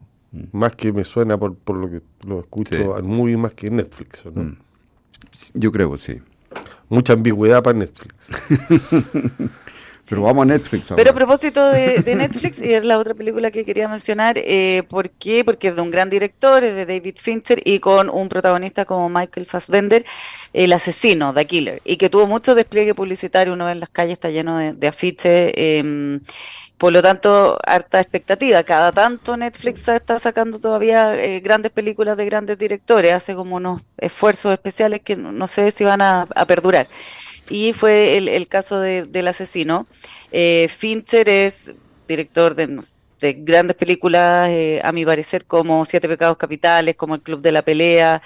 Más 0.53 0.75
que 0.75 0.93
me 0.93 1.05
suena 1.05 1.39
por, 1.39 1.55
por 1.55 1.77
lo 1.77 1.89
que 1.89 2.03
lo 2.27 2.41
escucho 2.41 2.75
sí. 2.75 2.83
al 2.95 3.05
movie 3.05 3.37
más 3.37 3.55
que 3.55 3.71
Netflix, 3.71 4.25
¿no? 4.27 4.43
Mm. 4.43 4.59
Yo 5.55 5.73
creo 5.73 5.93
que 5.93 5.99
sí. 5.99 6.21
Mucha 6.89 7.13
ambigüedad 7.13 7.63
para 7.63 7.79
Netflix. 7.79 8.15
Pero 10.09 10.23
vamos 10.23 10.43
a 10.43 10.47
Netflix. 10.47 10.91
Ahora. 10.91 11.03
Pero 11.03 11.11
a 11.11 11.15
propósito 11.15 11.69
de, 11.71 11.99
de, 11.99 12.15
Netflix, 12.17 12.61
y 12.63 12.73
es 12.73 12.85
la 12.85 12.99
otra 12.99 13.15
película 13.15 13.51
que 13.51 13.65
quería 13.65 13.89
mencionar, 13.89 14.37
eh, 14.39 14.83
¿por 14.89 15.11
qué? 15.11 15.45
Porque 15.45 15.69
es 15.69 15.77
de 15.77 15.83
un 15.83 15.91
gran 15.91 16.11
director, 16.11 16.65
es 16.65 16.75
de 16.75 16.87
David 16.87 17.17
Fincher, 17.21 17.61
y 17.65 17.79
con 17.79 18.09
un 18.11 18.29
protagonista 18.29 18.85
como 18.85 19.09
Michael 19.09 19.47
Fassbender, 19.47 20.05
el 20.53 20.73
asesino, 20.73 21.35
The 21.35 21.47
Killer, 21.47 21.83
y 21.85 21.97
que 21.97 22.09
tuvo 22.09 22.27
mucho 22.27 22.55
despliegue 22.55 22.95
publicitario, 22.95 23.53
uno 23.53 23.69
en 23.69 23.81
las 23.81 23.89
calles 23.91 24.15
está 24.15 24.31
lleno 24.31 24.57
de, 24.59 24.73
de 24.73 24.89
afiches, 24.89 25.53
eh, 25.55 26.21
por 26.79 26.93
lo 26.93 27.03
tanto, 27.03 27.59
harta 27.67 28.01
expectativa. 28.01 28.63
Cada 28.63 28.93
tanto 28.93 29.37
Netflix 29.37 29.89
está 29.89 30.19
sacando 30.21 30.61
todavía 30.61 31.17
eh, 31.17 31.41
grandes 31.41 31.73
películas 31.73 32.17
de 32.17 32.25
grandes 32.25 32.57
directores, 32.57 33.13
hace 33.13 33.35
como 33.35 33.57
unos 33.57 33.83
esfuerzos 33.99 34.53
especiales 34.53 35.01
que 35.01 35.17
no, 35.17 35.47
sé 35.49 35.73
si 35.73 35.85
van 35.85 36.01
a, 36.01 36.27
a 36.35 36.47
perdurar 36.47 36.89
y 37.49 37.73
fue 37.73 38.17
el, 38.17 38.29
el 38.29 38.49
caso 38.49 38.81
de, 38.81 39.05
del 39.05 39.29
asesino. 39.29 39.87
Eh, 40.33 40.69
Fincher 40.69 41.29
es 41.29 41.75
director 42.07 42.55
de, 42.55 42.79
de 43.21 43.33
grandes 43.35 43.77
películas, 43.77 44.49
eh, 44.51 44.81
a 44.83 44.93
mi 44.93 45.05
parecer, 45.05 45.45
como 45.45 45.85
Siete 45.85 46.09
Pecados 46.09 46.37
Capitales, 46.37 46.97
como 46.97 47.15
El 47.15 47.23
Club 47.23 47.41
de 47.41 47.53
la 47.53 47.63
Pelea, 47.63 48.23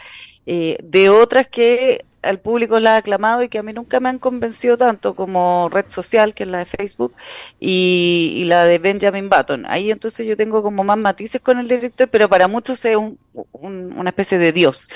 eh, 0.46 0.78
de 0.82 1.08
otras 1.08 1.46
que 1.48 2.04
al 2.22 2.38
público 2.40 2.80
la 2.80 2.94
ha 2.94 2.96
aclamado 2.98 3.42
y 3.42 3.48
que 3.48 3.58
a 3.58 3.62
mí 3.62 3.72
nunca 3.72 4.00
me 4.00 4.08
han 4.08 4.18
convencido 4.18 4.76
tanto 4.76 5.14
como 5.14 5.68
Red 5.70 5.86
Social, 5.88 6.34
que 6.34 6.44
es 6.44 6.48
la 6.48 6.58
de 6.58 6.64
Facebook, 6.66 7.14
y, 7.60 8.44
la 8.46 8.66
de 8.66 8.78
Benjamin 8.78 9.28
Button. 9.28 9.64
Ahí 9.68 9.90
entonces 9.90 10.26
yo 10.26 10.36
tengo 10.36 10.62
como 10.62 10.84
más 10.84 10.98
matices 10.98 11.40
con 11.40 11.58
el 11.58 11.68
director, 11.68 12.08
pero 12.08 12.28
para 12.28 12.48
muchos 12.48 12.84
es 12.84 12.96
un, 12.96 13.18
un, 13.52 13.92
una 13.98 14.10
especie 14.10 14.38
de 14.38 14.52
dios. 14.52 14.88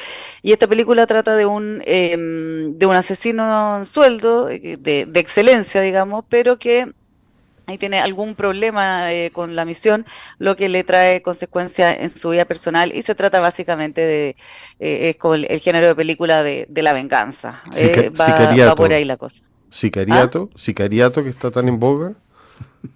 Y 0.43 0.53
esta 0.53 0.67
película 0.67 1.07
trata 1.07 1.37
de 1.37 1.47
un, 1.47 1.83
eh, 1.87 2.17
de 2.17 2.87
un 2.87 2.95
asesino 2.95 3.79
en 3.79 3.85
sueldo, 3.87 4.47
de, 4.47 5.07
de 5.09 5.21
excelencia, 5.21 5.81
digamos, 5.81 6.25
pero 6.29 6.59
que 6.59 6.93
ahí 7.67 7.79
tiene 7.79 8.01
algún 8.01 8.35
problema 8.35 9.13
eh, 9.13 9.31
con 9.33 9.57
la 9.57 9.65
misión, 9.65 10.07
lo 10.39 10.57
que 10.57 10.69
le 10.69 10.85
trae 10.85 11.23
consecuencias 11.23 11.99
en 12.01 12.09
su 12.09 12.31
vida 12.31 12.45
personal 12.45 12.93
y 12.95 13.03
se 13.03 13.15
trata 13.15 13.41
básicamente 13.41 14.01
de 14.01 14.37
eh, 14.79 15.11
es 15.11 15.17
como 15.17 15.35
el, 15.35 15.47
el, 15.51 15.61
género 15.61 15.87
de 15.87 15.95
película 15.95 16.43
de, 16.43 16.67
de 16.69 16.83
la 16.83 16.93
venganza. 16.93 17.63
Eh, 17.77 18.11
va, 18.19 18.55
va, 18.67 18.75
por 18.75 18.93
ahí 18.93 19.05
la 19.05 19.17
cosa. 19.17 19.43
Sicariato, 19.71 20.51
¿Ah? 20.53 20.59
sicariato 20.59 21.23
que 21.23 21.31
está 21.31 21.51
tan 21.51 21.69
en 21.69 21.79
boga. 21.79 22.15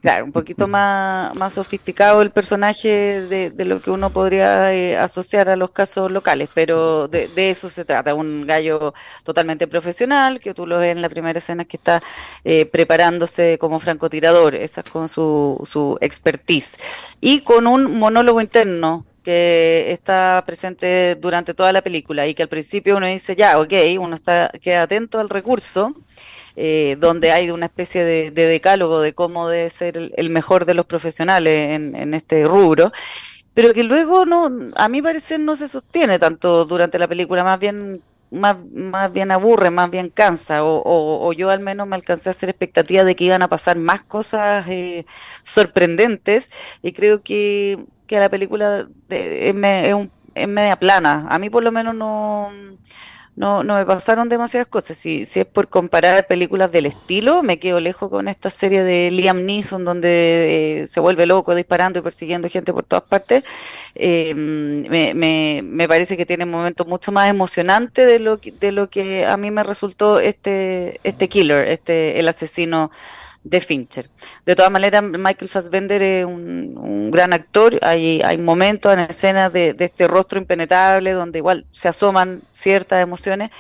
Claro, 0.03 0.25
un 0.25 0.33
poquito 0.33 0.69
más, 0.69 1.35
más 1.35 1.55
sofisticado 1.55 2.23
el 2.23 2.31
personaje 2.31 3.23
de, 3.23 3.65
lo 3.65 3.81
que 3.81 3.91
uno 3.91 4.13
podría 4.13 4.73
eh, 4.75 4.97
asociar 4.97 5.49
a 5.49 5.57
los 5.57 5.71
casos 5.71 6.11
locales, 6.11 6.49
pero 6.55 7.09
de, 7.09 7.31
eso 7.51 7.69
se 7.69 7.85
trata, 7.85 8.15
un 8.15 8.47
gallo 8.47 8.95
totalmente 9.25 9.67
profesional, 9.67 10.41
que 10.41 10.55
tú 10.55 10.67
lo 10.67 10.79
ves 10.79 10.93
en 10.93 11.03
la 11.03 11.09
primera 11.09 11.39
escena 11.39 11.65
que 11.65 11.77
está 11.77 12.03
eh, 12.45 12.67
preparándose 12.67 13.59
como 13.59 13.81
francotirador, 13.81 14.55
esa 14.55 14.81
es 14.81 14.91
con 14.91 15.09
su, 15.09 15.59
su 15.69 15.99
expertise, 16.01 16.79
y 17.21 17.41
con 17.41 17.67
un 17.67 17.99
monólogo 17.99 18.41
interno 18.41 19.07
que 19.23 19.93
está 19.93 20.43
presente 20.47 21.15
durante 21.17 21.55
toda 21.55 21.73
la 21.73 21.83
película 21.83 22.27
y 22.27 22.35
que 22.35 22.43
al 22.43 22.49
principio 22.49 22.97
uno 22.97 23.07
dice, 23.07 23.37
ya, 23.37 23.59
ok, 23.59 23.73
uno 23.99 24.15
está, 24.15 24.51
queda 24.61 24.83
atento 24.83 25.21
al 25.21 25.29
recurso, 25.29 25.95
eh, 26.63 26.97
donde 27.01 27.33
hay 27.33 27.51
una 27.51 27.65
especie 27.67 28.05
de, 28.05 28.31
decálogo 28.33 29.01
de 29.01 29.15
cómo 29.15 29.49
debe 29.49 29.71
ser 29.71 29.97
el, 29.97 30.29
mejor 30.29 30.67
de 30.67 30.75
los 30.75 30.85
profesionales 30.85 31.71
en, 31.71 32.13
este 32.13 32.45
rubro, 32.45 32.93
pero 33.55 33.73
que 33.73 33.83
luego 33.83 34.27
no, 34.27 34.51
a 34.77 34.89
mi 34.91 35.01
parecer 35.01 35.41
no 35.41 35.57
se 35.57 35.69
sostiene 35.69 36.19
tanto 36.19 36.67
durante 36.67 36.99
la 36.99 37.09
película, 37.09 37.45
más 37.45 37.59
bien 37.59 38.03
más, 38.31 38.59
más 38.75 39.11
bien 39.11 39.31
aburre, 39.31 39.71
más 39.71 39.91
bien 39.91 40.11
cansa, 40.11 40.61
o, 40.63 41.33
yo 41.33 41.49
al 41.49 41.61
menos 41.61 41.89
me 41.89 41.97
alcancé 41.97 42.29
a 42.29 42.33
hacer 42.33 42.51
expectativa 42.51 43.05
de 43.05 43.17
que 43.17 43.25
iban 43.25 43.41
a 43.41 43.49
pasar 43.49 43.79
más 43.79 44.03
cosas 44.03 44.69
eh, 44.69 45.07
sorprendentes 45.43 46.51
y 46.83 46.93
creo 46.93 47.23
que, 47.23 47.87
que 48.07 48.21
la 48.21 48.29
película 48.29 48.87
es, 49.09 49.55
es 50.35 50.49
media 50.49 50.77
plana. 50.77 51.27
A 51.31 51.39
mí 51.39 51.49
por 51.49 51.65
lo 51.65 51.73
menos 51.73 51.95
no 51.95 52.53
no, 53.37 53.63
no 53.63 53.77
me 53.77 53.87
pasaron 53.87 54.29
demasiadas 54.29 54.69
cosas. 54.69 54.99
Si, 54.99 55.25
si 55.25 55.41
es 55.41 55.47
por 55.47 55.69
comparar 55.69 56.27
películas 56.27 56.71
del 56.73 56.87
estilo, 56.87 57.43
me 57.43 57.59
quedo 57.59 57.81
lejos 57.81 58.11
con 58.11 58.29
esta 58.29 58.51
serie 58.51 58.83
de 58.83 59.11
Liam 59.11 59.45
Neeson 59.45 59.85
donde 59.85 60.83
eh, 60.83 60.87
se 60.87 61.01
vuelve 61.01 61.27
loco 61.27 61.55
disparando 61.55 61.99
y 61.99 62.03
persiguiendo 62.03 62.49
gente 62.49 62.73
por 62.73 62.85
todas 62.85 63.05
partes. 63.05 63.45
Eh, 63.95 64.35
me, 64.35 65.15
me, 65.15 65.63
me, 65.65 65.89
parece 65.89 66.17
que 66.17 66.27
tiene 66.27 66.45
momentos 66.45 66.87
mucho 66.87 67.13
más 67.13 67.31
emocionantes 67.31 68.07
de 68.07 68.19
lo 68.19 68.39
que, 68.41 68.53
de 68.53 68.73
lo 68.73 68.91
que 68.91 69.25
a 69.25 69.37
mí 69.37 69.51
me 69.51 69.63
resultó 69.63 70.21
este, 70.21 71.01
este 71.05 71.29
killer, 71.29 71.69
este 71.69 72.21
el 72.21 72.29
asesino 72.29 72.91
de 73.45 73.61
Fincher. 73.61 74.07
De 74.45 74.55
todas 74.55 74.71
maneras, 74.71 75.03
Michael 75.03 75.49
Fassbender 75.49 76.03
es 76.03 76.25
un, 76.25 77.11
gran 77.11 77.33
actor, 77.33 77.79
hay, 77.83 78.21
hay 78.23 78.39
momentos 78.39 78.93
en 78.93 79.01
escenas 79.01 79.53
de, 79.53 79.75
de 79.75 79.87
este 79.87 80.07
rostro 80.07 80.39
impenetrable 80.39 81.13
donde 81.13 81.39
igual 81.39 81.67
se 81.71 81.89
asoman 81.89 82.43
ciertas 82.51 83.03
emociones, 83.03 83.51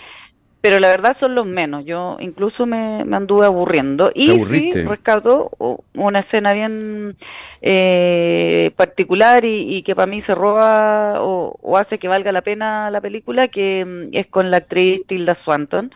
pero 0.61 0.79
la 0.79 0.89
verdad 0.89 1.15
son 1.15 1.35
los 1.35 1.47
menos. 1.47 1.85
Yo 1.85 2.17
incluso 2.21 2.67
me, 2.67 3.05
anduve 3.13 3.47
aburriendo. 3.47 4.11
Y 4.15 4.39
sí, 4.39 4.73
rescato 4.73 5.51
una 5.95 6.19
escena 6.19 6.53
bien 6.53 7.17
eh, 7.63 8.71
particular 8.77 9.45
y, 9.45 9.83
que 9.83 9.95
para 9.95 10.07
mí 10.07 10.21
se 10.21 10.35
roba 10.35 11.23
o, 11.23 11.57
o, 11.63 11.79
hace 11.79 11.99
que 11.99 12.09
valga 12.09 12.33
la 12.33 12.43
pena 12.43 12.91
la 12.91 13.01
película, 13.01 13.49
que 13.49 13.85
mm, 13.85 14.15
es 14.15 14.27
con 14.27 14.51
la 14.51 14.59
actriz 14.59 15.07
Tilda 15.07 15.35
Swanton. 15.35 15.91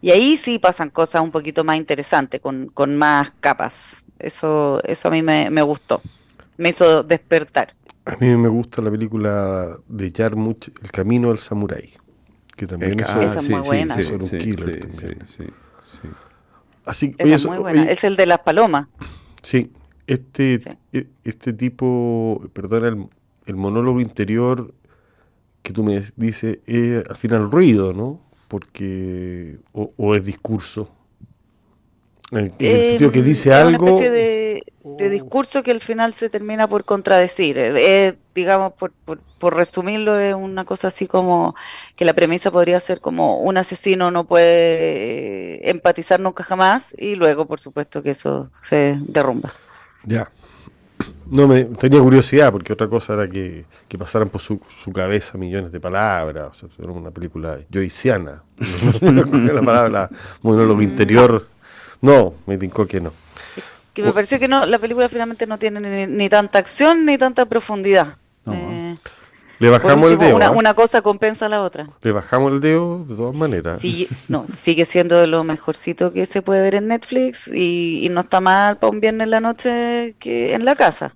Y 0.00 0.10
ahí 0.10 0.36
sí 0.36 0.58
pasan 0.58 0.90
cosas 0.90 1.22
un 1.22 1.30
poquito 1.30 1.64
más 1.64 1.76
interesantes, 1.76 2.40
con, 2.40 2.68
con 2.68 2.96
más 2.96 3.32
capas. 3.40 4.06
Eso, 4.18 4.80
eso 4.84 5.08
a 5.08 5.10
mí 5.10 5.22
me, 5.22 5.50
me 5.50 5.62
gustó. 5.62 6.00
Me 6.56 6.70
hizo 6.70 7.02
despertar. 7.02 7.74
A 8.06 8.16
mí 8.16 8.34
me 8.36 8.48
gusta 8.48 8.80
la 8.80 8.90
película 8.90 9.76
de 9.88 10.12
Jarmusch, 10.16 10.68
El 10.82 10.90
camino 10.90 11.28
del 11.28 11.38
samurái 11.38 12.05
que 12.56 12.66
también 12.66 12.98
es, 12.98 13.08
esa 13.08 13.38
es 13.38 13.50
muy 13.50 13.60
buena. 13.60 13.96
Sí, 13.96 14.12
un 14.12 14.28
killer 14.28 14.80
también. 14.80 15.26
Así, 16.84 17.14
esa 17.18 17.34
es 17.34 17.46
muy 17.46 17.58
buena. 17.58 17.90
es 17.90 18.04
el 18.04 18.16
de 18.16 18.26
las 18.26 18.40
palomas. 18.40 18.88
Sí, 19.42 19.70
este, 20.06 20.58
e, 20.92 21.06
este 21.24 21.52
tipo, 21.52 22.42
perdona, 22.52 22.88
el, 22.88 23.08
el, 23.46 23.56
monólogo 23.56 24.00
interior 24.00 24.72
que 25.62 25.72
tú 25.72 25.82
me 25.82 26.02
dices 26.16 26.58
es 26.66 27.04
al 27.08 27.16
final 27.16 27.50
ruido, 27.50 27.92
¿no? 27.92 28.20
Porque, 28.48 29.58
o, 29.72 29.92
o 29.96 30.14
es 30.14 30.24
discurso. 30.24 30.90
En 32.30 32.38
el, 32.38 32.52
sentido 32.58 33.10
que 33.10 33.18
em, 33.20 33.24
dice 33.24 33.52
algo. 33.52 33.84
Una 33.84 33.94
especie 33.94 34.10
de, 34.10 34.55
de, 34.98 35.10
discurso 35.10 35.62
que 35.62 35.70
al 35.70 35.80
final 35.80 36.14
se 36.14 36.30
termina 36.30 36.68
por 36.68 36.84
contradecir. 36.84 37.58
Es, 37.58 38.16
digamos, 38.34 38.72
por, 38.74 38.92
por, 38.92 39.18
por, 39.38 39.56
resumirlo, 39.56 40.18
es 40.18 40.34
una 40.34 40.64
cosa 40.64 40.88
así 40.88 41.06
como 41.06 41.54
que 41.96 42.04
la 42.04 42.14
premisa 42.14 42.50
podría 42.50 42.78
ser 42.80 43.00
como 43.00 43.38
un 43.40 43.56
asesino 43.56 44.10
no 44.10 44.24
puede 44.24 44.46
eh, 44.46 45.70
empatizar 45.70 46.20
nunca 46.20 46.44
jamás 46.44 46.94
y 46.98 47.16
luego, 47.16 47.46
por 47.46 47.60
supuesto, 47.60 48.02
que 48.02 48.10
eso 48.10 48.50
se 48.52 48.96
derrumba. 49.00 49.52
Ya. 50.04 50.30
No, 51.30 51.46
me 51.46 51.64
tenía 51.64 52.00
curiosidad 52.00 52.52
porque 52.52 52.72
otra 52.72 52.88
cosa 52.88 53.14
era 53.14 53.28
que, 53.28 53.66
que 53.88 53.98
pasaran 53.98 54.28
por 54.28 54.40
su, 54.40 54.60
su, 54.82 54.92
cabeza 54.92 55.36
millones 55.36 55.72
de 55.72 55.80
palabras. 55.80 56.62
O 56.62 56.68
sea, 56.68 56.68
era 56.78 56.92
una 56.92 57.10
película 57.10 57.58
joyciana. 57.72 58.42
la 59.00 59.62
palabra 59.62 60.08
monólogo 60.42 60.80
interior 60.80 61.48
no, 62.00 62.34
me 62.46 62.56
dijo 62.56 62.86
que 62.86 63.00
no. 63.00 63.12
Que 63.96 64.02
me 64.02 64.12
pareció 64.12 64.38
que 64.38 64.46
no, 64.46 64.66
la 64.66 64.78
película 64.78 65.08
finalmente 65.08 65.46
no 65.46 65.58
tiene 65.58 66.06
ni, 66.06 66.28
tanta 66.28 66.58
acción 66.58 67.06
ni 67.06 67.16
tanta 67.16 67.46
profundidad. 67.46 68.18
Eh, 68.46 68.94
le 69.58 69.70
bajamos 69.70 70.12
el 70.12 70.18
dedo. 70.18 70.36
Una, 70.36 70.48
¿ah? 70.48 70.50
una, 70.50 70.74
cosa 70.74 71.00
compensa 71.00 71.46
a 71.46 71.48
la 71.48 71.62
otra. 71.62 71.88
Le 72.02 72.12
bajamos 72.12 72.52
el 72.52 72.60
dedo 72.60 73.06
de 73.06 73.16
todas 73.16 73.34
maneras. 73.34 73.80
Sigue, 73.80 74.06
no, 74.28 74.44
sigue 74.46 74.84
siendo 74.84 75.16
de 75.16 75.26
lo 75.26 75.44
mejorcito 75.44 76.12
que 76.12 76.26
se 76.26 76.42
puede 76.42 76.60
ver 76.60 76.74
en 76.74 76.88
Netflix 76.88 77.48
y, 77.48 78.04
y 78.04 78.10
no 78.10 78.20
está 78.20 78.42
mal 78.42 78.76
para 78.76 78.90
un 78.90 79.00
viernes 79.00 79.24
en 79.24 79.30
la 79.30 79.40
noche 79.40 80.14
que 80.18 80.52
en 80.52 80.66
la 80.66 80.76
casa. 80.76 81.14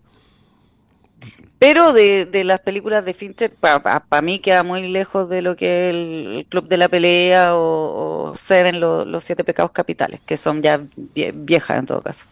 Pero 1.58 1.92
de, 1.92 2.24
de 2.24 2.44
las 2.44 2.60
películas 2.60 3.04
de 3.04 3.12
Fincher, 3.12 3.52
para 3.52 4.22
mí 4.22 4.38
queda 4.38 4.62
muy 4.62 4.88
lejos 4.88 5.28
de 5.28 5.42
lo 5.42 5.54
que 5.54 5.90
es 5.90 5.94
el, 5.94 6.46
Club 6.48 6.66
de 6.66 6.78
la 6.78 6.88
Pelea 6.88 7.56
o, 7.56 8.32
Seven, 8.34 8.80
los 8.80 9.22
Siete 9.22 9.44
Pecados 9.44 9.70
Capitales, 9.70 10.22
que 10.24 10.38
son 10.38 10.62
ya 10.62 10.80
viejas 10.96 11.76
en 11.76 11.84
todo 11.84 12.00
caso. 12.00 12.24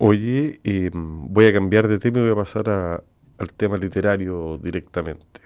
Oye, 0.00 0.60
eh, 0.62 0.90
voy 0.94 1.46
a 1.46 1.52
cambiar 1.52 1.88
de 1.88 1.98
tema 1.98 2.18
y 2.18 2.22
voy 2.22 2.30
a 2.30 2.36
pasar 2.36 2.68
al 2.68 3.52
tema 3.54 3.76
literario 3.76 4.56
directamente, 4.58 5.40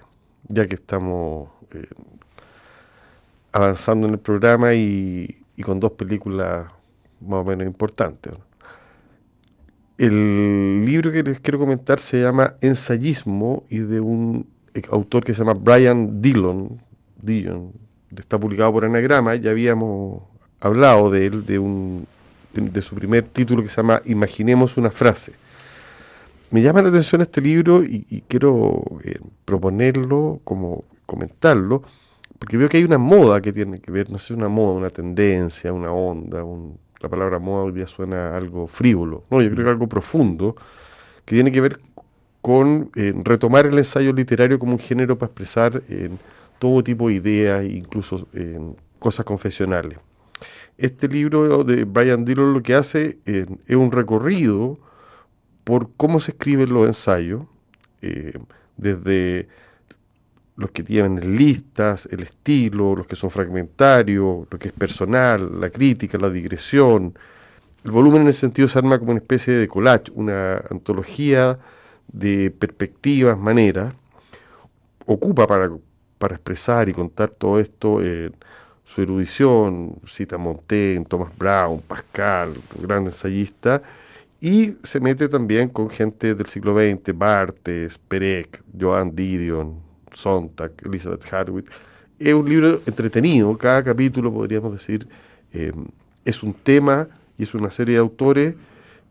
ya 0.47 0.67
que 0.67 0.75
estamos 0.75 1.49
eh, 1.71 1.87
avanzando 3.51 4.07
en 4.07 4.13
el 4.13 4.19
programa 4.19 4.75
y, 4.75 5.43
y, 5.55 5.63
con 5.63 5.79
dos 5.79 5.93
películas 5.93 6.67
más 7.19 7.39
o 7.39 7.43
menos 7.43 7.65
importantes. 7.65 8.33
El 9.97 10.85
libro 10.85 11.11
que 11.11 11.23
les 11.23 11.39
quiero 11.39 11.57
comentar 11.57 11.99
se 11.99 12.21
llama 12.21 12.55
Ensayismo 12.61 13.63
y 13.69 13.79
de 13.79 13.99
un 14.01 14.47
autor 14.91 15.23
que 15.23 15.33
se 15.33 15.39
llama 15.39 15.53
Brian 15.53 16.21
Dillon. 16.21 16.79
Dillon 17.19 17.71
está 18.15 18.39
publicado 18.39 18.71
por 18.71 18.85
Anagrama, 18.85 19.35
ya 19.35 19.49
habíamos 19.49 20.21
hablado 20.59 21.09
de 21.09 21.25
él, 21.25 21.45
de, 21.45 21.57
un, 21.57 22.07
de, 22.53 22.81
su 22.81 22.95
primer 22.95 23.27
título 23.27 23.63
que 23.63 23.69
se 23.69 23.77
llama 23.77 24.01
Imaginemos 24.05 24.77
una 24.77 24.89
frase. 24.89 25.33
Me 26.51 26.61
llama 26.61 26.83
la 26.83 26.89
atención 26.89 27.21
este 27.21 27.41
libro 27.41 27.83
y, 27.83 28.23
quiero 28.27 28.83
eh, 29.03 29.19
proponerlo, 29.43 30.39
como 30.43 30.83
comentarlo, 31.05 31.83
porque 32.37 32.57
veo 32.57 32.69
que 32.69 32.77
hay 32.77 32.83
una 32.83 32.99
moda 32.99 33.41
que 33.41 33.51
tiene 33.51 33.79
que 33.79 33.91
ver, 33.91 34.09
no 34.09 34.19
sé, 34.19 34.33
una 34.33 34.49
moda, 34.49 34.73
una 34.73 34.89
tendencia, 34.89 35.73
una 35.73 35.91
onda, 35.91 36.43
un, 36.43 36.77
la 36.99 37.09
palabra 37.09 37.39
moda 37.39 37.63
hoy 37.63 37.71
día 37.71 37.87
suena 37.87 38.37
algo 38.37 38.67
frívolo, 38.67 39.23
no, 39.31 39.41
yo 39.41 39.49
creo 39.49 39.63
que 39.65 39.71
algo 39.71 39.87
profundo, 39.87 40.55
que 41.25 41.35
tiene 41.35 41.51
que 41.51 41.61
ver 41.61 41.79
con 42.41 42.91
eh, 42.95 43.13
retomar 43.23 43.65
el 43.65 43.77
ensayo 43.77 44.13
literario 44.13 44.59
como 44.59 44.73
un 44.73 44.79
género 44.79 45.17
para 45.17 45.31
expresar 45.31 45.81
todo 46.59 46.83
tipo 46.83 47.07
de 47.07 47.15
ideas, 47.15 47.65
incluso 47.65 48.27
cosas 48.99 49.25
confesionales. 49.25 49.97
Este 50.77 51.07
libro 51.07 51.63
de 51.63 51.83
Brian 51.83 52.25
Dillon 52.25 52.53
lo 52.53 52.63
que 52.63 52.73
hace 52.73 53.19
es 53.25 53.75
un 53.75 53.91
recorrido 53.91 54.79
por 55.63 55.91
cómo 55.95 56.19
se 56.19 56.31
escriben 56.31 56.73
los 56.73 56.87
ensayos, 56.87 57.43
eh, 58.01 58.37
desde 58.75 59.47
los 60.55 60.71
que 60.71 60.83
tienen 60.83 61.35
listas, 61.35 62.07
el 62.11 62.21
estilo, 62.21 62.95
los 62.95 63.07
que 63.07 63.15
son 63.15 63.29
fragmentarios, 63.29 64.47
lo 64.49 64.59
que 64.59 64.67
es 64.67 64.73
personal, 64.73 65.59
la 65.59 65.69
crítica, 65.69 66.17
la 66.17 66.29
digresión. 66.29 67.17
El 67.83 67.91
volumen 67.91 68.23
en 68.23 68.27
ese 68.29 68.41
sentido 68.41 68.67
se 68.67 68.79
arma 68.79 68.99
como 68.99 69.11
una 69.11 69.19
especie 69.19 69.53
de 69.53 69.67
collage, 69.67 70.11
una 70.13 70.57
antología 70.69 71.59
de 72.07 72.51
perspectivas, 72.51 73.37
maneras. 73.37 73.93
Ocupa 75.05 75.47
para, 75.47 75.71
para 76.17 76.35
expresar 76.35 76.87
y 76.89 76.93
contar 76.93 77.29
todo 77.29 77.59
esto 77.59 77.99
su 78.83 79.01
erudición, 79.01 79.95
cita 80.05 80.37
Montaigne, 80.37 81.05
Thomas 81.05 81.31
Brown, 81.37 81.81
Pascal, 81.81 82.53
gran 82.81 83.05
ensayista, 83.05 83.81
y 84.41 84.75
se 84.83 84.99
mete 84.99 85.29
también 85.29 85.69
con 85.69 85.89
gente 85.89 86.35
del 86.35 86.47
siglo 86.47 86.75
XX, 86.75 87.17
Barthes, 87.17 87.97
Perec, 87.97 88.61
Joan 88.77 89.15
Didion, 89.15 89.79
Sontag, 90.11 90.73
Elizabeth 90.85 91.33
Harwick. 91.33 91.71
Es 92.19 92.33
un 92.33 92.49
libro 92.49 92.81
entretenido, 92.85 93.57
cada 93.57 93.83
capítulo 93.83 94.33
podríamos 94.33 94.73
decir 94.73 95.07
em, 95.51 95.85
es 96.25 96.43
un 96.43 96.53
tema 96.53 97.07
y 97.37 97.43
es 97.43 97.53
una 97.53 97.71
serie 97.71 97.95
de 97.95 98.01
autores 98.01 98.55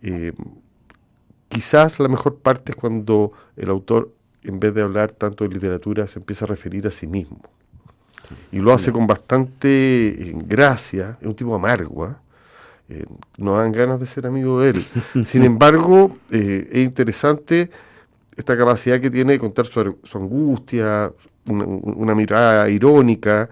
eh, 0.02 0.32
quizás 1.48 2.00
la 2.00 2.08
mejor 2.08 2.38
parte 2.38 2.72
es 2.72 2.76
cuando 2.76 3.32
el 3.56 3.70
autor, 3.70 4.12
en 4.42 4.58
vez 4.58 4.74
de 4.74 4.82
hablar 4.82 5.12
tanto 5.12 5.44
de 5.44 5.54
literatura, 5.54 6.06
se 6.08 6.18
empieza 6.18 6.44
a 6.44 6.48
referir 6.48 6.86
a 6.86 6.90
sí 6.90 7.06
mismo. 7.06 7.40
Y 8.50 8.58
lo 8.58 8.72
hace 8.72 8.92
con 8.92 9.06
bastante 9.06 9.68
eh, 9.68 10.34
gracia, 10.46 11.18
es 11.20 11.26
un 11.26 11.34
tipo 11.34 11.54
amargo, 11.54 12.04
¿ah? 12.04 12.20
eh, 12.88 13.04
no 13.38 13.56
dan 13.56 13.72
ganas 13.72 14.00
de 14.00 14.06
ser 14.06 14.26
amigo 14.26 14.60
de 14.60 14.70
él. 14.70 14.84
Sin 15.24 15.44
embargo, 15.44 16.16
es 16.30 16.74
interesante 16.74 17.70
esta 18.36 18.56
capacidad 18.56 19.00
que 19.00 19.10
tiene 19.10 19.32
de 19.32 19.38
contar 19.38 19.66
su, 19.66 19.96
angustia, 20.14 21.12
una, 21.48 22.14
mirada 22.14 22.68
irónica, 22.68 23.48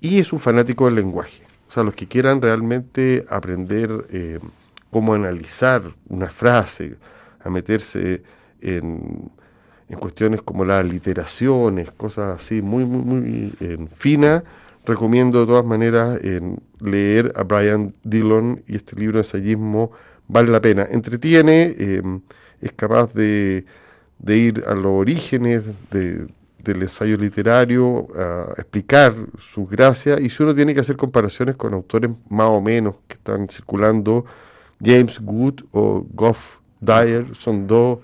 y 0.00 0.18
es 0.18 0.32
un 0.32 0.40
fanático 0.40 0.86
del 0.86 0.96
lenguaje. 0.96 1.42
O 1.68 1.70
sea, 1.70 1.82
los 1.82 1.94
que 1.94 2.06
quieran 2.06 2.40
realmente 2.40 3.24
aprender 3.28 4.06
eh, 4.10 4.38
cómo 4.90 5.14
analizar 5.14 5.82
una 6.08 6.28
frase, 6.28 6.96
a 7.42 7.50
meterse 7.50 8.22
en, 8.60 9.30
cuestiones 9.96 10.42
como 10.42 10.64
las 10.64 10.84
literaciones, 10.84 11.90
cosas 11.92 12.38
así 12.38 12.60
muy, 12.60 12.84
muy, 12.84 13.02
muy 13.02 13.88
finas, 13.96 14.42
recomiendo 14.84 15.40
de 15.40 15.46
todas 15.46 15.64
maneras 15.64 16.20
leer 16.80 17.32
a 17.36 17.42
Brian 17.42 17.94
Dillon 18.04 18.62
y 18.66 18.76
este 18.76 18.96
libro 18.96 19.14
de 19.14 19.20
ensayismo 19.20 19.92
vale 20.26 20.50
la 20.50 20.60
pena. 20.60 20.86
Entretiene, 20.90 21.74
eh, 21.78 22.02
es 22.60 22.72
capaz 22.72 23.14
de 23.14 23.64
de 24.18 24.36
ir 24.36 24.64
a 24.66 24.74
los 24.74 24.92
orígenes 24.92 25.62
del 25.90 26.82
ensayo 26.82 27.16
literario, 27.16 28.08
a 28.16 28.52
explicar 28.58 29.14
sus 29.38 29.68
gracias, 29.70 30.20
y 30.20 30.28
si 30.28 30.42
uno 30.42 30.54
tiene 30.54 30.74
que 30.74 30.80
hacer 30.80 30.96
comparaciones 30.96 31.56
con 31.56 31.72
autores 31.72 32.10
más 32.28 32.48
o 32.48 32.60
menos 32.60 32.96
que 33.06 33.14
están 33.14 33.48
circulando, 33.48 34.24
James 34.82 35.18
Good 35.20 35.62
o 35.72 36.06
Goff 36.12 36.58
Dyer, 36.80 37.34
son 37.34 37.66
dos 37.66 38.00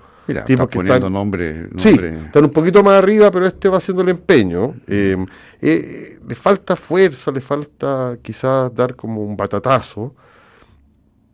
tipos 0.46 0.68
que 0.68 0.78
están, 0.78 1.12
nombre, 1.12 1.68
Sí, 1.76 1.90
están 1.90 2.44
un 2.44 2.50
poquito 2.50 2.82
más 2.82 2.94
arriba, 2.94 3.30
pero 3.30 3.46
este 3.46 3.68
va 3.68 3.78
haciendo 3.78 4.02
el 4.02 4.08
empeño. 4.10 4.74
Eh, 4.86 5.16
eh, 5.60 6.18
le 6.26 6.34
falta 6.34 6.76
fuerza, 6.76 7.30
le 7.30 7.40
falta 7.40 8.16
quizás 8.22 8.74
dar 8.74 8.94
como 8.94 9.22
un 9.22 9.36
batatazo, 9.36 10.14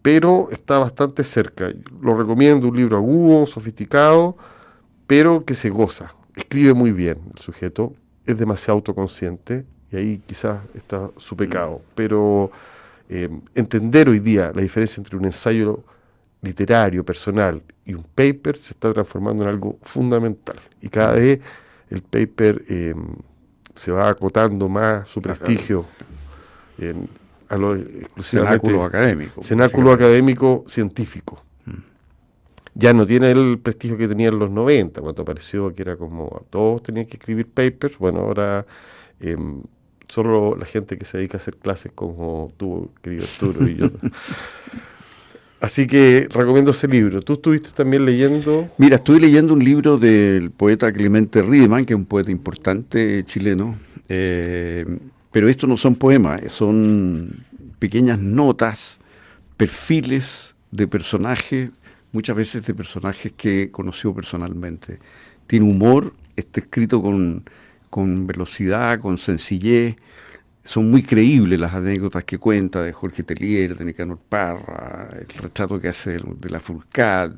pero 0.02 0.48
está 0.50 0.78
bastante 0.78 1.22
cerca. 1.22 1.70
Lo 2.00 2.16
recomiendo, 2.16 2.68
un 2.68 2.76
libro 2.76 2.96
agudo, 2.96 3.46
sofisticado, 3.46 4.36
pero 5.06 5.44
que 5.44 5.54
se 5.54 5.70
goza. 5.70 6.14
Escribe 6.34 6.74
muy 6.74 6.92
bien 6.92 7.18
el 7.34 7.40
sujeto, 7.40 7.94
es 8.24 8.38
demasiado 8.38 8.74
autoconsciente 8.78 9.64
y 9.90 9.96
ahí 9.96 10.22
quizás 10.26 10.60
está 10.74 11.10
su 11.16 11.36
pecado. 11.36 11.82
Pero 11.94 12.50
eh, 13.08 13.28
entender 13.54 14.08
hoy 14.08 14.20
día 14.20 14.52
la 14.54 14.62
diferencia 14.62 15.00
entre 15.00 15.16
un 15.16 15.24
ensayo 15.24 15.84
literario, 16.42 17.04
personal 17.04 17.62
y 17.90 17.94
un 17.94 18.04
paper 18.04 18.56
se 18.56 18.72
está 18.72 18.92
transformando 18.92 19.42
en 19.42 19.48
algo 19.48 19.78
fundamental. 19.82 20.56
Y 20.80 20.88
cada 20.88 21.12
vez 21.12 21.40
el 21.88 22.02
paper 22.02 22.64
eh, 22.68 22.94
se 23.74 23.92
va 23.92 24.08
acotando 24.08 24.68
más 24.68 25.08
su 25.08 25.20
prestigio 25.20 25.86
en, 26.78 27.08
a 27.48 27.56
lo 27.56 27.74
exclusivamente 27.74 28.66
cenáculo 28.66 28.84
académico. 28.84 29.42
Cenáculo 29.42 29.92
académico 29.92 30.64
científico 30.66 31.42
ya 32.74 32.92
no 32.92 33.06
tiene 33.06 33.30
el 33.30 33.58
prestigio 33.58 33.96
que 33.96 34.08
tenía 34.08 34.28
en 34.28 34.38
los 34.38 34.50
90, 34.50 35.00
cuando 35.00 35.22
apareció 35.22 35.74
que 35.74 35.82
era 35.82 35.96
como 35.96 36.46
todos 36.50 36.82
tenían 36.82 37.06
que 37.06 37.16
escribir 37.16 37.48
papers, 37.48 37.98
bueno, 37.98 38.20
ahora 38.20 38.64
em, 39.18 39.62
solo 40.08 40.56
la 40.56 40.66
gente 40.66 40.96
que 40.96 41.04
se 41.04 41.18
dedica 41.18 41.38
a 41.38 41.40
hacer 41.40 41.56
clases 41.56 41.92
como 41.92 42.52
tú, 42.56 42.90
querido 43.02 43.24
Arturo 43.24 43.66
y 43.66 43.76
yo. 43.76 43.90
Así 45.60 45.86
que 45.86 46.26
recomiendo 46.30 46.70
ese 46.70 46.88
libro. 46.88 47.20
¿Tú 47.20 47.34
estuviste 47.34 47.70
también 47.70 48.06
leyendo? 48.06 48.70
Mira, 48.78 48.96
estuve 48.96 49.20
leyendo 49.20 49.52
un 49.52 49.62
libro 49.62 49.98
del 49.98 50.50
poeta 50.50 50.90
Clemente 50.90 51.42
Riedemann, 51.42 51.84
que 51.84 51.92
es 51.92 51.98
un 51.98 52.06
poeta 52.06 52.30
importante 52.30 53.24
chileno, 53.24 53.78
eh, 54.08 54.86
pero 55.30 55.48
estos 55.48 55.68
no 55.68 55.76
son 55.76 55.96
poemas, 55.96 56.40
son 56.48 57.44
pequeñas 57.78 58.18
notas, 58.18 59.00
perfiles 59.56 60.54
de 60.70 60.88
personajes 60.88 61.70
muchas 62.12 62.36
veces 62.36 62.64
de 62.64 62.74
personajes 62.74 63.32
que 63.36 63.70
conoció 63.70 64.14
personalmente. 64.14 64.98
Tiene 65.46 65.70
humor, 65.70 66.14
está 66.36 66.60
escrito 66.60 67.02
con, 67.02 67.44
velocidad, 68.26 69.00
con 69.00 69.18
sencillez. 69.18 69.96
Son 70.64 70.90
muy 70.90 71.02
creíbles 71.02 71.58
las 71.58 71.74
anécdotas 71.74 72.24
que 72.24 72.38
cuenta 72.38 72.82
de 72.82 72.92
Jorge 72.92 73.22
Telier, 73.22 73.76
de 73.76 73.84
Nicanor 73.84 74.18
Parra, 74.28 75.08
el 75.18 75.28
retrato 75.42 75.80
que 75.80 75.88
hace 75.88 76.16
de 76.18 76.50
la 76.50 76.60
Furcat. 76.60 77.32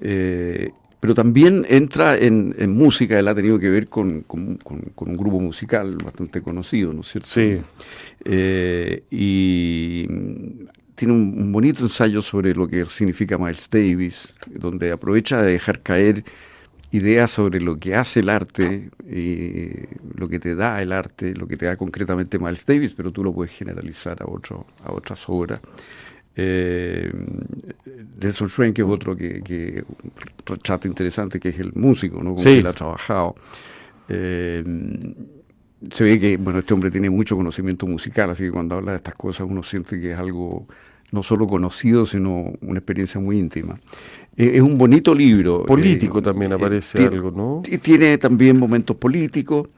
Eh, 0.00 0.70
pero 1.02 1.14
también 1.14 1.66
entra 1.68 2.16
en, 2.16 2.54
música, 2.76 3.18
él 3.18 3.26
ha 3.26 3.34
tenido 3.34 3.58
que 3.58 3.68
ver 3.68 3.88
con, 3.88 4.24
un 4.28 5.14
grupo 5.14 5.40
musical 5.40 5.96
bastante 5.96 6.42
conocido, 6.42 6.92
¿no 6.92 7.00
es 7.00 7.08
cierto? 7.08 7.28
Sí. 7.28 7.60
Eh, 8.24 9.02
y 9.10 10.06
tiene 10.94 11.14
un, 11.14 11.50
bonito 11.50 11.82
ensayo 11.82 12.22
sobre 12.22 12.54
lo 12.54 12.68
que 12.68 12.84
significa 12.84 13.36
Miles 13.36 13.68
Davis, 13.68 14.32
donde 14.46 14.92
aprovecha 14.92 15.42
de 15.42 15.52
dejar 15.52 15.82
caer 15.82 16.24
ideas 16.92 17.30
sobre 17.30 17.60
lo 17.60 17.78
que 17.78 17.94
hace 17.94 18.20
el 18.20 18.28
arte, 18.28 18.90
y 19.08 19.70
lo 20.14 20.28
que 20.28 20.38
te 20.38 20.54
da 20.54 20.80
el 20.82 20.92
arte, 20.92 21.34
lo 21.34 21.46
que 21.46 21.56
te 21.56 21.66
da 21.66 21.76
concretamente 21.76 22.38
Miles 22.38 22.64
Davis, 22.66 22.92
pero 22.94 23.10
tú 23.10 23.24
lo 23.24 23.32
puedes 23.32 23.52
generalizar 23.52 24.22
a, 24.22 24.26
otro, 24.26 24.66
a 24.84 24.92
otras 24.92 25.24
obras. 25.28 25.60
Eh, 26.36 27.10
Nelson 28.20 28.48
Schwen, 28.48 28.72
que 28.72 28.82
es 28.82 28.88
otro 28.88 29.16
que, 29.16 29.42
que 29.42 29.84
retrato 30.46 30.86
interesante, 30.86 31.40
que 31.40 31.48
es 31.48 31.58
el 31.58 31.72
músico, 31.74 32.22
¿no? 32.22 32.34
Con 32.34 32.46
él 32.46 32.66
ha 32.66 32.72
trabajado. 32.72 33.36
Eh, 34.08 34.62
se 35.90 36.04
ve 36.04 36.20
que 36.20 36.36
bueno 36.36 36.60
este 36.60 36.74
hombre 36.74 36.90
tiene 36.90 37.10
mucho 37.10 37.36
conocimiento 37.36 37.86
musical, 37.86 38.30
así 38.30 38.44
que 38.44 38.50
cuando 38.50 38.76
habla 38.76 38.92
de 38.92 38.98
estas 38.98 39.14
cosas 39.14 39.46
uno 39.48 39.62
siente 39.62 40.00
que 40.00 40.12
es 40.12 40.18
algo 40.18 40.66
no 41.12 41.22
solo 41.22 41.46
conocido, 41.46 42.04
sino 42.06 42.52
una 42.60 42.78
experiencia 42.78 43.20
muy 43.20 43.38
íntima. 43.38 43.78
Eh, 44.36 44.52
es 44.54 44.60
un 44.62 44.76
bonito 44.76 45.14
libro. 45.14 45.64
Político 45.64 46.18
eh, 46.18 46.22
también 46.22 46.52
eh, 46.52 46.54
aparece 46.56 47.04
algo, 47.04 47.30
¿no? 47.30 47.62
Tiene 47.80 48.18
también 48.18 48.58
momentos 48.58 48.96
políticos. 48.96 49.68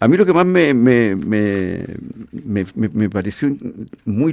A 0.00 0.06
mí 0.06 0.16
lo 0.16 0.24
que 0.24 0.32
más 0.32 0.46
me, 0.46 0.72
me, 0.74 1.16
me, 1.16 2.64
me 2.74 3.10
pareció 3.10 3.54
muy, 4.04 4.32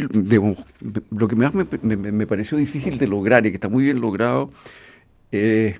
lo 1.09 1.27
que 1.27 1.35
más 1.35 1.53
me, 1.55 2.27
pareció 2.27 2.55
difícil 2.55 2.99
de 2.99 3.07
lograr 3.07 3.47
y 3.47 3.49
que 3.49 3.55
está 3.55 3.67
muy 3.67 3.83
bien 3.83 3.99
logrado, 3.99 4.51
eh, 5.31 5.79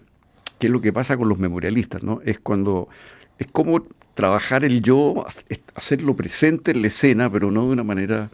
que 0.57 0.67
es 0.67 0.73
lo 0.73 0.81
que 0.81 0.91
pasa 0.91 1.17
con 1.17 1.29
los 1.29 1.37
memorialistas, 1.37 2.01
¿no? 2.01 2.19
Es 2.25 2.39
cuando, 2.39 2.89
es 3.37 3.45
como 3.51 3.85
trabajar 4.15 4.65
el 4.65 4.81
yo, 4.81 5.23
hacerlo 5.75 6.15
presente 6.15 6.71
en 6.71 6.81
la 6.81 6.87
escena, 6.87 7.31
pero 7.31 7.51
no 7.51 7.67
de 7.67 7.73
una 7.73 7.83
manera 7.83 8.31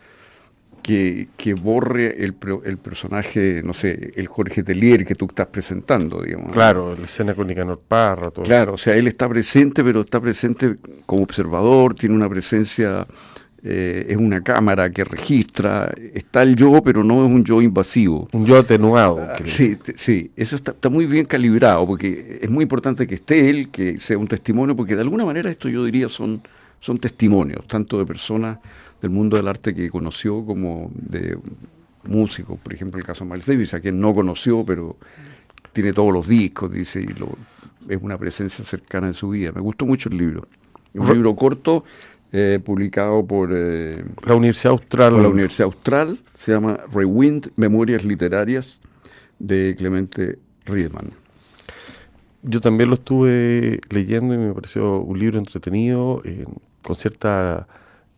que, 0.82 1.56
borre 1.62 2.24
el, 2.24 2.36
el, 2.66 2.78
personaje, 2.78 3.62
no 3.64 3.74
sé, 3.74 4.12
el 4.16 4.28
Jorge 4.28 4.64
Telier 4.64 5.06
que 5.06 5.16
tú 5.16 5.26
estás 5.26 5.48
presentando, 5.48 6.22
digamos. 6.22 6.52
Claro, 6.52 6.96
la 6.96 7.06
escena 7.06 7.34
con 7.34 7.48
Nicanor 7.48 7.80
Parra, 7.88 8.32
todo 8.32 8.44
Claro, 8.44 8.74
o 8.74 8.78
sea, 8.78 8.96
él 8.96 9.08
está 9.08 9.30
presente, 9.30 9.84
pero 9.84 10.02
está 10.02 10.20
presente 10.20 10.78
como 11.06 11.24
observador, 11.24 11.96
tiene 11.96 12.16
una 12.16 12.28
presencia, 12.28 13.06
eh, 13.64 14.08
es 14.10 14.18
una 14.18 14.42
cámara 14.42 14.90
que 14.90 15.04
registra, 15.04 15.94
está 16.14 16.44
el 16.44 16.56
yo, 16.56 16.82
pero 16.84 17.04
no 17.04 17.26
es 17.26 17.32
un 17.32 17.44
yo 17.44 17.62
invasivo. 17.62 18.28
Un 18.32 18.46
yo 18.46 18.58
atenuado. 18.58 19.20
Ah, 19.22 19.38
sí, 19.46 19.78
sí, 19.96 20.32
eso 20.36 20.56
está, 20.56 20.72
está 20.72 20.90
muy 20.90 21.06
bien 21.06 21.26
calibrado, 21.26 21.86
porque 21.86 22.40
es 22.42 22.50
muy 22.50 22.64
importante 22.64 23.06
que 23.06 23.16
esté 23.16 23.50
él, 23.50 23.70
que 23.70 23.98
sea 24.00 24.18
un 24.18 24.28
testimonio, 24.28 24.76
porque 24.76 24.96
de 24.96 25.02
alguna 25.02 25.26
manera 25.26 25.50
esto 25.50 25.70
yo 25.70 25.86
diría 25.86 26.10
son, 26.10 26.42
son 26.80 26.98
testimonios, 26.98 27.68
tanto 27.68 28.00
de 28.00 28.06
personas 28.06 28.58
del 29.02 29.10
mundo 29.10 29.38
del 29.38 29.48
arte 29.48 29.74
que 29.74 29.90
conoció 29.90 30.46
como 30.46 30.92
de 30.94 31.38
músicos, 32.04 32.60
por 32.60 32.74
ejemplo 32.74 33.00
el 33.00 33.06
caso 33.06 33.24
de 33.24 33.32
Miles 33.32 33.46
Davis, 33.46 33.74
a 33.74 33.80
quien 33.80 34.00
no 34.00 34.14
conoció, 34.14 34.64
pero 34.66 34.98
tiene 35.74 35.94
todos 35.94 36.14
los 36.14 36.28
discos, 36.28 36.72
dice, 36.72 37.02
y 37.02 37.08
lo, 37.08 37.38
es 37.88 38.02
una 38.02 38.18
presencia 38.18 38.64
cercana 38.64 39.08
en 39.08 39.14
su 39.14 39.30
vida. 39.30 39.52
Me 39.52 39.62
gustó 39.62 39.86
mucho 39.86 40.10
el 40.10 40.18
libro. 40.18 40.48
Un 40.94 41.08
libro 41.14 41.36
corto, 41.36 41.86
eh, 42.34 42.60
publicado 42.64 43.26
por 43.26 43.52
eh, 43.54 44.04
la 44.26 44.36
Universidad 44.36 44.72
Austral. 44.72 45.22
la 45.22 45.30
Universidad 45.30 45.66
Austral, 45.66 46.20
se 46.34 46.52
llama 46.52 46.80
Rewind, 46.94 47.52
Memorias 47.56 48.04
Literarias, 48.04 48.82
de 49.40 49.76
Clemente 49.78 50.38
Riedemann. 50.66 51.12
Yo 52.44 52.60
también 52.60 52.90
lo 52.90 52.96
estuve 52.96 53.80
leyendo 53.90 54.34
y 54.34 54.38
me 54.38 54.54
pareció 54.54 55.00
un 55.00 55.20
libro 55.20 55.40
entretenido, 55.40 56.22
eh, 56.26 56.46
con 56.82 56.96
cierta 56.96 57.68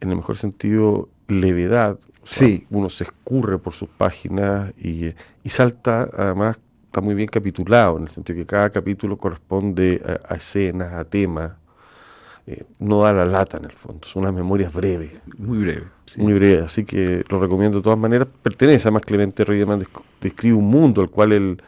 en 0.03 0.09
el 0.11 0.17
mejor 0.17 0.35
sentido, 0.35 1.09
levedad. 1.27 1.97
sí. 2.23 2.67
Uno 2.69 2.89
se 2.89 3.05
escurre 3.05 3.57
por 3.57 3.73
sus 3.73 3.89
páginas 3.89 4.73
y, 4.77 5.13
salta, 5.45 6.09
además, 6.15 6.57
está 6.85 7.01
muy 7.01 7.15
bien 7.15 7.27
capitulado, 7.27 7.97
en 7.97 8.03
el 8.03 8.09
sentido 8.09 8.37
que 8.37 8.45
cada 8.45 8.69
capítulo 8.69 9.17
corresponde 9.17 10.01
a, 10.27 10.35
escenas, 10.35 10.93
a 10.93 11.05
temas. 11.05 11.53
eh, 12.45 12.63
no 12.79 13.01
da 13.01 13.13
la 13.13 13.25
lata 13.25 13.57
en 13.57 13.65
el 13.65 13.71
fondo, 13.71 14.05
son 14.05 14.23
unas 14.23 14.33
memorias 14.33 14.73
breves. 14.73 15.11
Muy 15.37 15.59
breves. 15.59 15.87
Muy 16.17 16.33
breves, 16.33 16.63
así 16.63 16.83
que 16.83 17.23
lo 17.29 17.39
recomiendo 17.39 17.77
de 17.77 17.83
todas 17.83 17.97
maneras. 17.97 18.27
Pertenece, 18.43 18.89
además 18.89 19.03
Clemente 19.03 19.45
Reydeman 19.45 19.85
describe 20.19 20.55
un 20.55 20.65
mundo 20.65 21.01
al 21.01 21.09
cual 21.09 21.31
él 21.31 21.61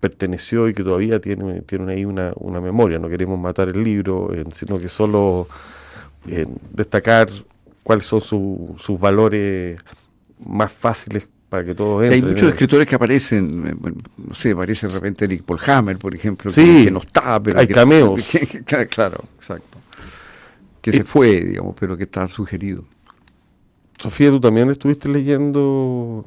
perteneció 0.00 0.68
y 0.68 0.74
que 0.74 0.82
todavía 0.82 1.20
tiene, 1.20 1.60
tiene 1.62 1.92
ahí 1.92 2.04
una, 2.04 2.32
una 2.36 2.60
memoria. 2.60 2.98
No 2.98 3.08
queremos 3.08 3.38
matar 3.38 3.68
el 3.68 3.84
libro, 3.84 4.30
sino 4.52 4.78
que 4.78 4.88
solo 4.88 5.46
destacar 6.72 7.28
cuáles 7.82 8.06
son 8.06 8.20
sus 8.20 9.00
valores 9.00 9.80
más 10.38 10.72
fáciles 10.72 11.28
para 11.50 11.64
que 11.64 11.74
todos 11.74 12.08
hay 12.08 12.22
muchos 12.22 12.48
escritores 12.48 12.86
que 12.86 12.94
aparecen, 12.94 13.66
eh, 13.66 13.92
no 14.16 14.34
sé, 14.34 14.52
aparece 14.52 14.86
de 14.86 14.92
repente 14.92 15.24
Eric 15.24 15.42
Paul 15.42 15.58
Hammer, 15.66 15.98
por 15.98 16.14
ejemplo, 16.14 16.50
que, 16.52 16.90
no 16.90 17.00
está, 17.00 17.42
pero 17.42 17.58
hay 17.58 17.66
cameos. 17.66 18.24
claro, 18.90 19.24
exacto. 19.36 19.78
Que 20.80 20.92
se 20.92 21.02
fue, 21.02 21.40
digamos, 21.40 21.74
pero 21.78 21.96
que 21.96 22.04
está 22.04 22.26
sugerido. 22.28 22.84
Sofía, 23.98 24.30
¿tú 24.30 24.40
también 24.40 24.70
estuviste 24.70 25.08
leyendo? 25.08 26.24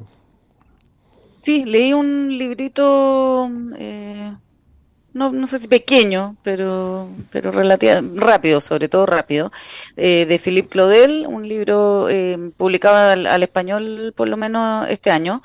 Sí, 1.26 1.64
leí 1.64 1.92
un 1.92 2.28
librito 2.28 3.50
eh, 3.78 4.32
no, 5.14 5.32
no 5.32 5.46
sé 5.46 5.58
si 5.58 5.68
pequeño, 5.68 6.36
pero, 6.42 7.08
pero 7.30 7.50
relativamente 7.52 8.20
rápido, 8.20 8.60
sobre 8.60 8.88
todo 8.88 9.06
rápido, 9.06 9.52
eh, 9.96 10.26
de 10.26 10.38
Philippe 10.38 10.68
Claudel, 10.68 11.26
un 11.28 11.48
libro 11.48 12.08
eh, 12.10 12.50
publicado 12.56 12.96
al, 13.12 13.42
español 13.42 14.12
por 14.16 14.28
lo 14.28 14.36
menos 14.36 14.88
este 14.90 15.10
año, 15.10 15.42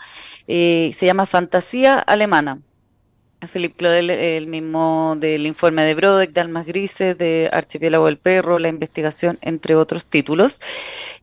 eh, 0.47 0.91
se 0.93 1.05
llama 1.05 1.25
Fantasía 1.25 1.99
Alemana. 1.99 2.60
Philip 3.47 3.75
Claudel, 3.78 4.10
el 4.10 4.47
mismo 4.47 5.15
del 5.17 5.45
informe 5.45 5.84
de 5.84 5.95
Brodeck, 5.95 6.32
de 6.32 6.41
Almas 6.41 6.65
Grises, 6.65 7.17
de 7.17 7.49
Archipiélago 7.54 8.06
del 8.08 8.17
Perro, 8.17 8.60
La 8.60 8.67
Investigación, 8.67 9.39
entre 9.41 9.75
otros 9.75 10.06
títulos. 10.06 10.60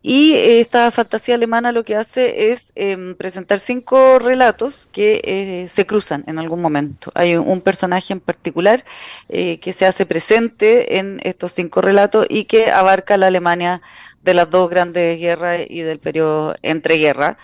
Y 0.03 0.35
esta 0.35 0.91
fantasía 0.91 1.35
alemana 1.35 1.73
lo 1.73 1.85
que 1.85 1.95
hace 1.95 2.51
es 2.51 2.73
em, 2.75 3.15
presentar 3.17 3.59
cinco 3.59 4.19
relatos 4.19 4.89
que 4.93 5.21
eh, 5.25 5.69
se 5.69 5.85
cruzan 5.85 6.25
en 6.27 6.39
algún 6.39 6.63
momento. 6.63 7.11
Hay 7.15 7.37
un 7.37 7.61
personaje 7.61 8.15
en 8.15 8.21
particular 8.21 8.85
eh, 9.29 9.59
que 9.59 9.73
se 9.75 9.85
hace 9.85 10.07
presente 10.07 10.99
en 10.99 11.21
estos 11.23 11.53
cinco 11.53 11.83
relatos 11.83 12.27
y 12.31 12.45
que 12.45 12.71
abarca 12.71 13.19
la 13.19 13.27
Alemania 13.27 13.83
de 14.23 14.35
las 14.35 14.49
dos 14.49 14.71
grandes 14.71 15.19
guerras 15.21 15.61
y 15.69 15.83
del 15.83 15.99
periodo 15.99 16.57
entre 16.63 16.97
guerras 16.97 17.37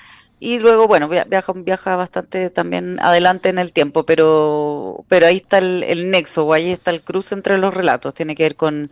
y 0.43 0.59
luego, 0.59 0.89
bueno, 0.89 1.09
viaja, 1.09 1.53
viaja 1.55 1.95
bastante 1.95 2.51
también 2.51 2.99
adelante 2.99 3.49
en 3.49 3.61
el 3.61 3.73
tiempo, 3.73 4.05
pero, 4.05 5.05
pero 5.07 5.27
ahí 5.27 5.37
está 5.37 5.59
el, 5.59 6.11
nexo, 6.11 6.45
o 6.45 6.53
ahí 6.53 6.73
está 6.73 6.91
el 6.91 7.01
cruce 7.03 7.37
entre 7.37 7.59
los 7.59 7.73
relatos, 7.73 8.13
tiene 8.13 8.35
que 8.35 8.43
ver 8.43 8.57
con, 8.57 8.91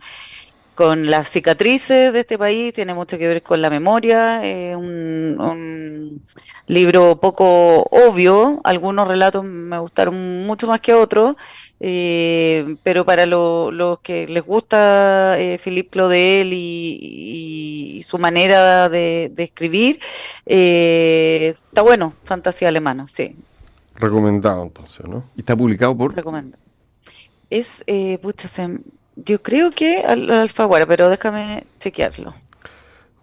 con 0.75 1.11
las 1.11 1.27
cicatrices 1.29 2.13
de 2.13 2.21
este 2.21 2.37
país, 2.37 2.73
tiene 2.73 2.93
mucho 2.93 3.17
que 3.17 3.27
ver 3.27 3.43
con 3.43 3.61
la 3.61 3.69
memoria, 3.69 4.41
un, 4.77 5.35
un, 5.41 6.25
libro 6.67 7.19
poco 7.19 7.83
obvio, 7.83 8.61
algunos 8.63 9.05
relatos 9.05 9.43
me 9.43 9.77
gustaron 9.77 10.45
mucho 10.45 10.67
más 10.67 10.79
que 10.79 10.93
otros, 10.93 11.35
eh, 11.83 12.75
pero 12.83 13.05
para 13.05 13.25
los 13.25 13.99
que 14.01 14.27
les 14.27 14.43
gusta 14.45 15.35
eh, 15.39 15.57
Philippe 15.57 15.89
Claudel 15.89 16.53
y, 16.53 17.97
y, 17.97 18.03
su 18.03 18.19
manera 18.19 18.87
de, 18.87 19.33
escribir, 19.37 19.99
eh, 20.45 21.55
está 21.55 21.81
bueno, 21.81 22.13
Fantasía 22.23 22.67
Alemana, 22.67 23.07
sí. 23.07 23.35
Recomendado 23.95 24.61
entonces, 24.61 25.07
¿no? 25.07 25.23
¿Y 25.35 25.39
está 25.39 25.55
publicado 25.55 25.97
por? 25.97 26.15
Recomendado. 26.15 26.61
Es, 27.49 27.83
eh, 27.87 28.19
pucha, 28.19 28.47
yo 29.15 29.41
creo 29.41 29.71
que 29.71 30.01
al, 30.01 30.29
Alfaguara, 30.29 30.85
pero 30.85 31.09
déjame 31.09 31.63
chequearlo. 31.79 32.35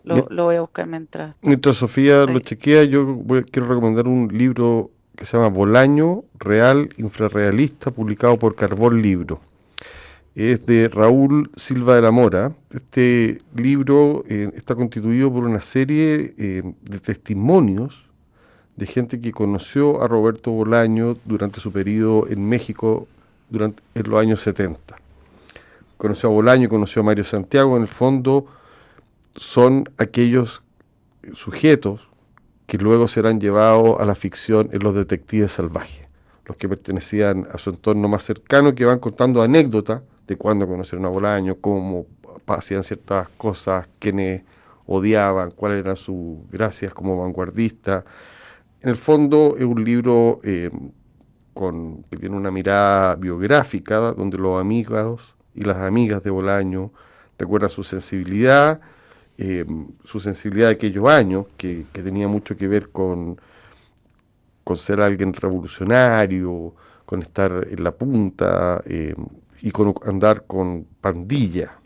Lo, 0.03 0.45
voy 0.45 0.57
a 0.57 0.63
buscar 0.63 0.87
mientras. 0.87 1.37
Mientras 1.43 1.77
Sofía 1.77 2.25
lo 2.25 2.41
chequea, 2.41 2.85
yo 2.85 3.21
quiero 3.53 3.69
recomendar 3.69 4.09
un 4.09 4.29
libro 4.33 4.91
que 5.19 5.27
se 5.27 5.37
llama 5.37 5.49
Bolaño 5.49 6.23
Real 6.39 6.91
Infrarrealista, 6.97 7.91
publicado 7.91 8.39
por 8.39 8.55
Carbón 8.55 9.03
Libro. 9.03 9.41
Es 10.37 10.65
de 10.65 10.89
Raúl 10.89 11.51
Silva 11.57 11.97
de 11.97 12.03
la 12.03 12.13
Mora. 12.13 12.53
Este 12.71 13.43
libro 13.57 14.25
eh, 14.29 14.53
está 14.55 14.77
constituido 14.77 15.33
por 15.33 15.43
una 15.43 15.61
serie 15.61 16.35
eh, 16.39 16.63
de 16.83 17.01
testimonios 17.01 18.05
de 18.77 18.87
gente 18.87 19.21
que 19.21 19.33
conoció 19.33 20.01
a 20.01 20.07
Roberto 20.07 20.53
Bolaño 20.53 21.17
durante 21.25 21.59
su 21.59 21.73
periodo 21.73 22.29
en 22.29 22.49
México 22.49 23.09
durante, 23.51 23.83
en 23.97 24.09
los 24.09 24.21
años 24.21 24.41
70. 24.43 24.99
Conoció 25.97 26.29
a 26.29 26.33
Bolaño, 26.33 26.69
conoció 26.69 27.03
a 27.03 27.07
Mario 27.07 27.25
Santiago, 27.25 27.77
en 27.77 27.83
el 27.83 27.89
fondo 27.89 28.47
son 29.35 29.91
aquellos 29.99 30.63
sujetos 31.33 32.08
que 32.69 32.77
luego 32.77 33.09
serán 33.09 33.41
llevados 33.41 33.99
a 33.99 34.05
la 34.05 34.15
ficción 34.15 34.69
en 34.73 34.83
Los 34.83 34.95
Detectives 34.95 35.53
Salvajes, 35.53 36.07
los 36.45 36.59
que 36.59 36.69
pertenecían 36.69 37.49
a 37.51 37.57
su 37.57 37.71
entorno 37.71 38.09
más 38.09 38.25
cercano, 38.25 38.75
que 38.75 38.85
van 38.85 38.99
contando 38.99 39.41
anécdotas 39.41 40.03
de 40.27 40.37
cuándo 40.37 40.69
conocieron 40.69 41.07
a 41.07 41.09
Bolaño, 41.09 41.57
cómo 41.63 42.05
hacían 42.47 42.85
ciertas 42.85 43.31
cosas, 43.31 43.89
quiénes 43.99 44.43
odiaban, 44.85 45.51
cuáles 45.53 45.79
eran 45.79 45.97
sus 45.97 46.39
gracias 46.51 46.93
como 46.93 47.19
vanguardista. 47.19 48.05
En 48.83 48.91
el 48.91 48.97
fondo 48.97 49.57
es 49.59 49.65
un 49.65 49.83
libro 49.83 50.41
eh, 50.45 50.71
con, 51.55 52.03
que 52.11 52.19
tiene 52.19 52.37
una 52.37 52.51
mirada 52.51 53.17
biográfica, 53.17 53.97
donde 54.13 54.37
los 54.37 54.61
amigos 54.61 55.37
y 55.55 55.65
las 55.65 55.79
amigas 55.79 56.23
de 56.23 56.29
Bolaño 56.29 56.93
recuerdan 57.39 57.71
su 57.71 57.83
sensibilidad, 57.83 58.83
eh, 59.39 59.65
su 60.05 60.19
sensibilidad 60.19 60.67
de 60.67 60.75
aquellos 60.75 61.09
años, 61.09 61.47
que, 61.57 61.87
tenía 61.93 62.27
mucho 62.27 62.57
que 62.57 62.67
ver 62.67 62.91
con, 62.91 63.41
con 64.65 64.77
ser 64.77 65.01
alguien 65.01 65.33
revolucionario, 65.33 66.75
con 67.07 67.23
estar 67.23 67.67
en 67.71 67.85
la 67.85 67.93
punta 67.93 68.83
eh, 68.85 69.15
y 69.63 69.71
con 69.71 69.95
andar 70.05 70.45
con 70.47 70.87
pandilla. 71.01 71.79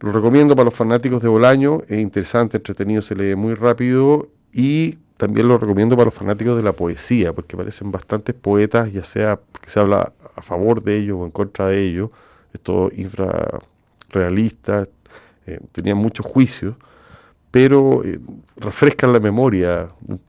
Lo 0.00 0.12
recomiendo 0.12 0.56
para 0.56 0.64
los 0.64 0.74
fanáticos 0.74 1.22
de 1.22 1.28
Bolaño, 1.28 1.82
es 1.86 2.00
interesante, 2.00 2.56
entretenido, 2.56 3.02
se 3.02 3.14
lee 3.14 3.36
muy 3.36 3.54
rápido 3.54 4.30
y 4.52 4.98
también 5.18 5.46
lo 5.46 5.58
recomiendo 5.58 5.94
para 5.94 6.06
los 6.06 6.14
fanáticos 6.14 6.56
de 6.56 6.62
la 6.62 6.72
poesía, 6.72 7.32
porque 7.34 7.56
parecen 7.56 7.92
bastantes 7.92 8.34
poetas, 8.34 8.90
ya 8.92 9.04
sea 9.04 9.38
que 9.60 9.70
se 9.70 9.78
habla 9.78 10.12
a 10.34 10.42
favor 10.42 10.82
de 10.82 10.96
ellos 10.96 11.18
o 11.20 11.24
en 11.26 11.30
contra 11.30 11.68
de 11.68 11.82
ellos, 11.82 12.10
estos 12.52 12.92
infrarrealistas, 12.94 14.88
eh, 15.46 15.60
tenían 15.72 15.98
muchos 15.98 16.24
juicios, 16.24 16.76
pero 17.50 18.02
eh, 18.04 18.18
refrescan 18.56 19.12
la 19.12 19.20
memoria 19.20 19.88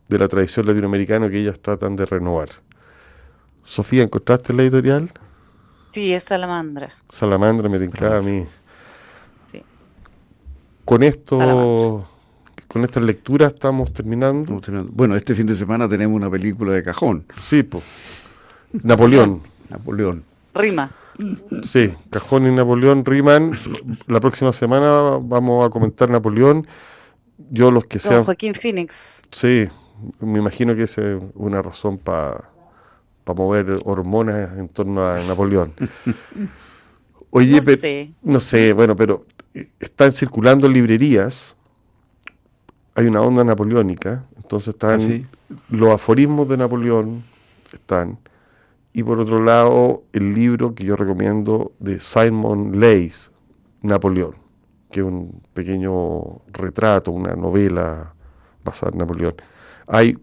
de 0.09 0.19
la 0.19 0.27
tradición 0.27 0.65
latinoamericana 0.65 1.29
que 1.29 1.39
ellas 1.39 1.59
tratan 1.59 1.95
de 1.95 2.05
renovar. 2.05 2.49
Sofía, 3.63 4.03
¿encontraste 4.03 4.53
la 4.53 4.63
editorial? 4.63 5.11
Sí, 5.91 6.13
es 6.13 6.23
Salamandra. 6.23 6.91
Salamandra 7.07 7.69
me 7.69 7.79
tincaba 7.79 8.17
a 8.17 8.21
mí. 8.21 8.45
Sí. 9.47 9.63
Con 10.83 11.03
esto, 11.03 12.05
con 12.67 12.83
estas 12.83 13.03
lecturas 13.03 13.53
estamos 13.53 13.93
terminando. 13.93 14.59
Bueno, 14.91 15.15
este 15.15 15.35
fin 15.35 15.45
de 15.45 15.55
semana 15.55 15.87
tenemos 15.87 16.15
una 16.15 16.29
película 16.29 16.73
de 16.73 16.83
cajón. 16.83 17.25
Sí, 17.39 17.63
pues. 17.63 17.83
Napoleón. 18.81 19.41
Napoleón. 19.69 20.23
Rima. 20.55 20.91
Sí, 21.63 21.93
Cajón 22.09 22.47
y 22.47 22.55
Napoleón 22.55 23.05
riman. 23.05 23.51
La 24.07 24.19
próxima 24.19 24.51
semana 24.53 25.19
vamos 25.21 25.65
a 25.65 25.69
comentar 25.69 26.09
Napoleón. 26.09 26.67
Yo 27.49 27.71
los 27.71 27.85
que 27.85 27.99
sean... 27.99 28.23
Joaquín 28.23 28.55
Phoenix. 28.55 29.23
Sí, 29.31 29.67
me 30.19 30.39
imagino 30.39 30.75
que 30.75 30.83
es 30.83 30.97
una 31.35 31.61
razón 31.61 31.97
para 31.97 32.49
mover 33.25 33.77
hormonas 33.85 34.57
en 34.57 34.69
torno 34.69 35.07
a 35.07 35.19
Napoleón. 35.23 35.73
Oye, 37.35 37.55
no, 37.55 37.61
sé. 37.63 38.13
no 38.21 38.39
sé, 38.39 38.73
bueno, 38.73 38.95
pero 38.95 39.25
eh, 39.55 39.67
están 39.79 40.11
circulando 40.11 40.67
librerías. 40.67 41.55
Hay 42.95 43.07
una 43.07 43.21
onda 43.21 43.43
napoleónica, 43.43 44.23
entonces 44.37 44.75
están 44.75 45.01
¿Ah, 45.01 45.55
los 45.69 45.89
aforismos 45.89 46.47
de 46.47 46.57
Napoleón, 46.57 47.23
están 47.73 48.19
y 48.93 49.03
por 49.03 49.19
otro 49.19 49.43
lado, 49.43 50.03
el 50.13 50.33
libro 50.33 50.75
que 50.75 50.83
yo 50.85 50.95
recomiendo 50.95 51.73
de 51.79 51.99
Simon 51.99 52.79
Leys, 52.79 53.31
Napoleón, 53.81 54.35
que 54.91 54.99
es 54.99 55.05
un 55.05 55.41
pequeño 55.53 56.41
retrato, 56.51 57.11
una 57.11 57.35
novela 57.35 58.13
basada 58.63 58.91
en 58.91 58.99
Napoleón. 58.99 59.35
Hay 59.87 60.15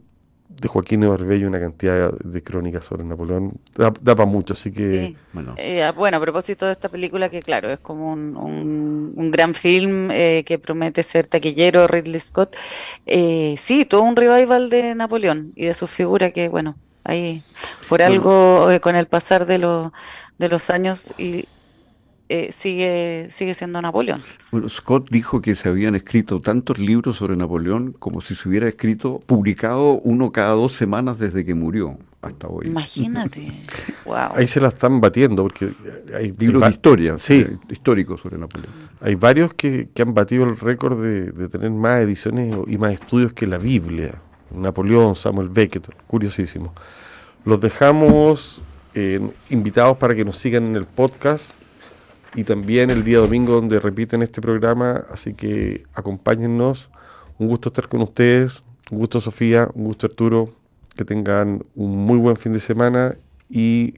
de 0.60 0.68
Joaquín 0.68 1.00
de 1.00 1.08
Barbello 1.08 1.48
una 1.48 1.58
cantidad 1.58 2.12
de 2.12 2.42
crónicas 2.42 2.84
sobre 2.84 3.02
Napoleón. 3.02 3.54
Da, 3.74 3.92
para 3.92 4.26
mucho, 4.26 4.52
así 4.52 4.70
que... 4.70 5.16
Bueno. 5.32 5.54
Eh, 5.56 5.90
bueno. 5.96 6.18
a 6.18 6.20
propósito 6.20 6.66
de 6.66 6.72
esta 6.72 6.88
película, 6.88 7.28
que 7.30 7.40
claro, 7.40 7.70
es 7.70 7.80
como 7.80 8.12
un, 8.12 9.30
gran 9.32 9.54
film 9.54 10.10
eh, 10.10 10.44
que 10.44 10.58
promete 10.58 11.02
ser 11.02 11.26
taquillero, 11.26 11.88
Ridley 11.88 12.20
Scott. 12.20 12.56
Eh, 13.06 13.54
sí, 13.56 13.84
todo 13.84 14.02
un 14.02 14.16
revival 14.16 14.70
de 14.70 14.94
Napoleón 14.94 15.52
y 15.56 15.66
de 15.66 15.74
su 15.74 15.86
figura 15.86 16.30
que, 16.30 16.48
bueno, 16.48 16.76
Ahí, 17.04 17.42
por 17.88 18.02
algo, 18.02 18.70
eh, 18.70 18.80
con 18.80 18.94
el 18.96 19.06
pasar 19.06 19.46
de, 19.46 19.58
de 20.38 20.48
los 20.48 20.70
años 20.70 21.14
y 21.18 21.46
eh, 22.32 22.52
sigue, 22.52 23.26
sigue 23.28 23.54
siendo 23.54 23.82
Napoleón. 23.82 24.22
Bueno, 24.52 24.68
Scott 24.68 25.08
dijo 25.10 25.42
que 25.42 25.56
se 25.56 25.68
habían 25.68 25.96
escrito 25.96 26.40
tantos 26.40 26.78
libros 26.78 27.16
sobre 27.16 27.34
Napoleón 27.34 27.92
como 27.98 28.20
si 28.20 28.36
se 28.36 28.48
hubiera 28.48 28.68
escrito, 28.68 29.20
publicado 29.26 29.94
uno 30.04 30.30
cada 30.30 30.52
dos 30.52 30.72
semanas 30.72 31.18
desde 31.18 31.44
que 31.44 31.54
murió 31.54 31.98
hasta 32.22 32.46
hoy. 32.46 32.68
Imagínate. 32.68 33.50
wow. 34.04 34.30
Ahí 34.36 34.46
se 34.46 34.60
la 34.60 34.68
están 34.68 35.00
batiendo 35.00 35.42
porque 35.42 35.72
hay 36.16 36.32
libros 36.38 36.62
de 36.62 36.70
historia, 36.70 37.18
sí. 37.18 37.40
Eh, 37.40 37.58
históricos 37.68 38.20
sobre 38.20 38.38
Napoleón. 38.38 38.72
Hay 39.00 39.16
varios 39.16 39.52
que, 39.54 39.88
que 39.92 40.02
han 40.02 40.14
batido 40.14 40.44
el 40.44 40.56
récord 40.56 41.02
de, 41.02 41.32
de, 41.32 41.48
tener 41.48 41.72
más 41.72 42.00
ediciones 42.00 42.54
y 42.68 42.78
más 42.78 42.92
estudios 42.92 43.32
que 43.32 43.48
la 43.48 43.58
Biblia. 43.58 44.22
Napoleón, 44.52 45.16
Samuel 45.16 45.48
Beckett, 45.48 45.88
curiosísimo. 46.06 46.72
Los 47.44 47.60
dejamos 47.60 48.60
eh, 48.94 49.20
invitados 49.50 49.96
para 49.96 50.14
que 50.14 50.24
nos 50.24 50.36
sigan 50.36 50.66
en 50.66 50.76
el 50.76 50.86
podcast 50.86 51.52
y 52.34 52.44
también 52.44 52.90
el 52.90 53.04
día 53.04 53.18
domingo 53.18 53.54
donde 53.54 53.80
repiten 53.80 54.22
este 54.22 54.40
programa, 54.40 55.04
así 55.10 55.34
que 55.34 55.84
acompáñennos. 55.94 56.90
Un 57.38 57.48
gusto 57.48 57.70
estar 57.70 57.88
con 57.88 58.02
ustedes, 58.02 58.62
un 58.90 58.98
gusto 58.98 59.20
Sofía, 59.20 59.68
un 59.74 59.84
gusto 59.84 60.06
Arturo, 60.06 60.50
que 60.96 61.04
tengan 61.04 61.64
un 61.74 61.96
muy 61.96 62.18
buen 62.18 62.36
fin 62.36 62.52
de 62.52 62.60
semana 62.60 63.16
y 63.48 63.94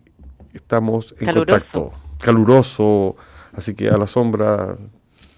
estamos 0.53 1.15
en 1.19 1.27
Caluroso. 1.27 1.83
contacto. 1.83 2.03
Caluroso, 2.25 3.17
así 3.53 3.75
que 3.75 3.89
a 3.89 3.99
la 3.99 4.07
sombra 4.07 4.77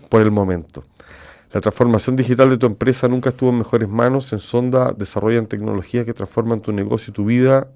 por 0.08 0.20
el 0.20 0.30
momento. 0.30 0.84
La 1.54 1.60
transformación 1.60 2.16
digital 2.16 2.50
de 2.50 2.58
tu 2.58 2.66
empresa 2.66 3.06
nunca 3.06 3.28
estuvo 3.28 3.50
en 3.50 3.58
mejores 3.58 3.88
manos. 3.88 4.32
En 4.32 4.40
Sonda 4.40 4.92
desarrollan 4.92 5.46
tecnologías 5.46 6.04
que 6.04 6.12
transforman 6.12 6.60
tu 6.60 6.72
negocio 6.72 7.12
y 7.12 7.14
tu 7.14 7.26
vida, 7.26 7.68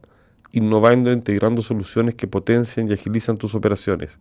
innovando 0.50 1.10
e 1.10 1.12
integrando 1.12 1.62
soluciones 1.62 2.16
que 2.16 2.26
potencian 2.26 2.88
y 2.88 2.94
agilizan 2.94 3.38
tus 3.38 3.54
operaciones. 3.54 4.18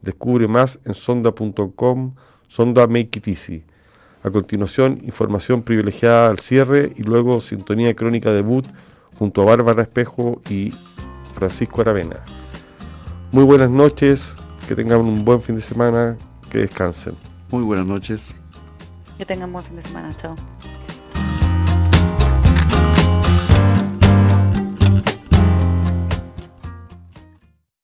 Descubre 0.00 0.46
más 0.46 0.78
en 0.84 0.94
sonda.com, 0.94 2.14
Sonda 2.46 2.86
Make 2.86 3.18
It 3.18 3.26
Easy. 3.26 3.64
A 4.22 4.30
continuación, 4.30 5.00
información 5.02 5.62
privilegiada 5.62 6.30
al 6.30 6.38
cierre 6.38 6.92
y 6.94 7.02
luego 7.02 7.40
sintonía 7.40 7.96
crónica 7.96 8.30
debut 8.30 8.64
junto 9.18 9.42
a 9.42 9.46
Bárbara 9.46 9.82
Espejo 9.82 10.40
y 10.48 10.72
Francisco 11.34 11.80
Aravena. 11.80 12.24
Muy 13.32 13.42
buenas 13.42 13.70
noches, 13.70 14.36
que 14.68 14.76
tengan 14.76 15.00
un 15.00 15.24
buen 15.24 15.42
fin 15.42 15.56
de 15.56 15.62
semana, 15.62 16.16
que 16.48 16.58
descansen. 16.58 17.14
Muy 17.50 17.64
buenas 17.64 17.86
noches. 17.86 18.39
Que 19.20 19.26
tengan 19.26 19.52
buen 19.52 19.62
fin 19.62 19.76
de 19.76 19.82
semana. 19.82 20.14
Chao. 20.16 20.34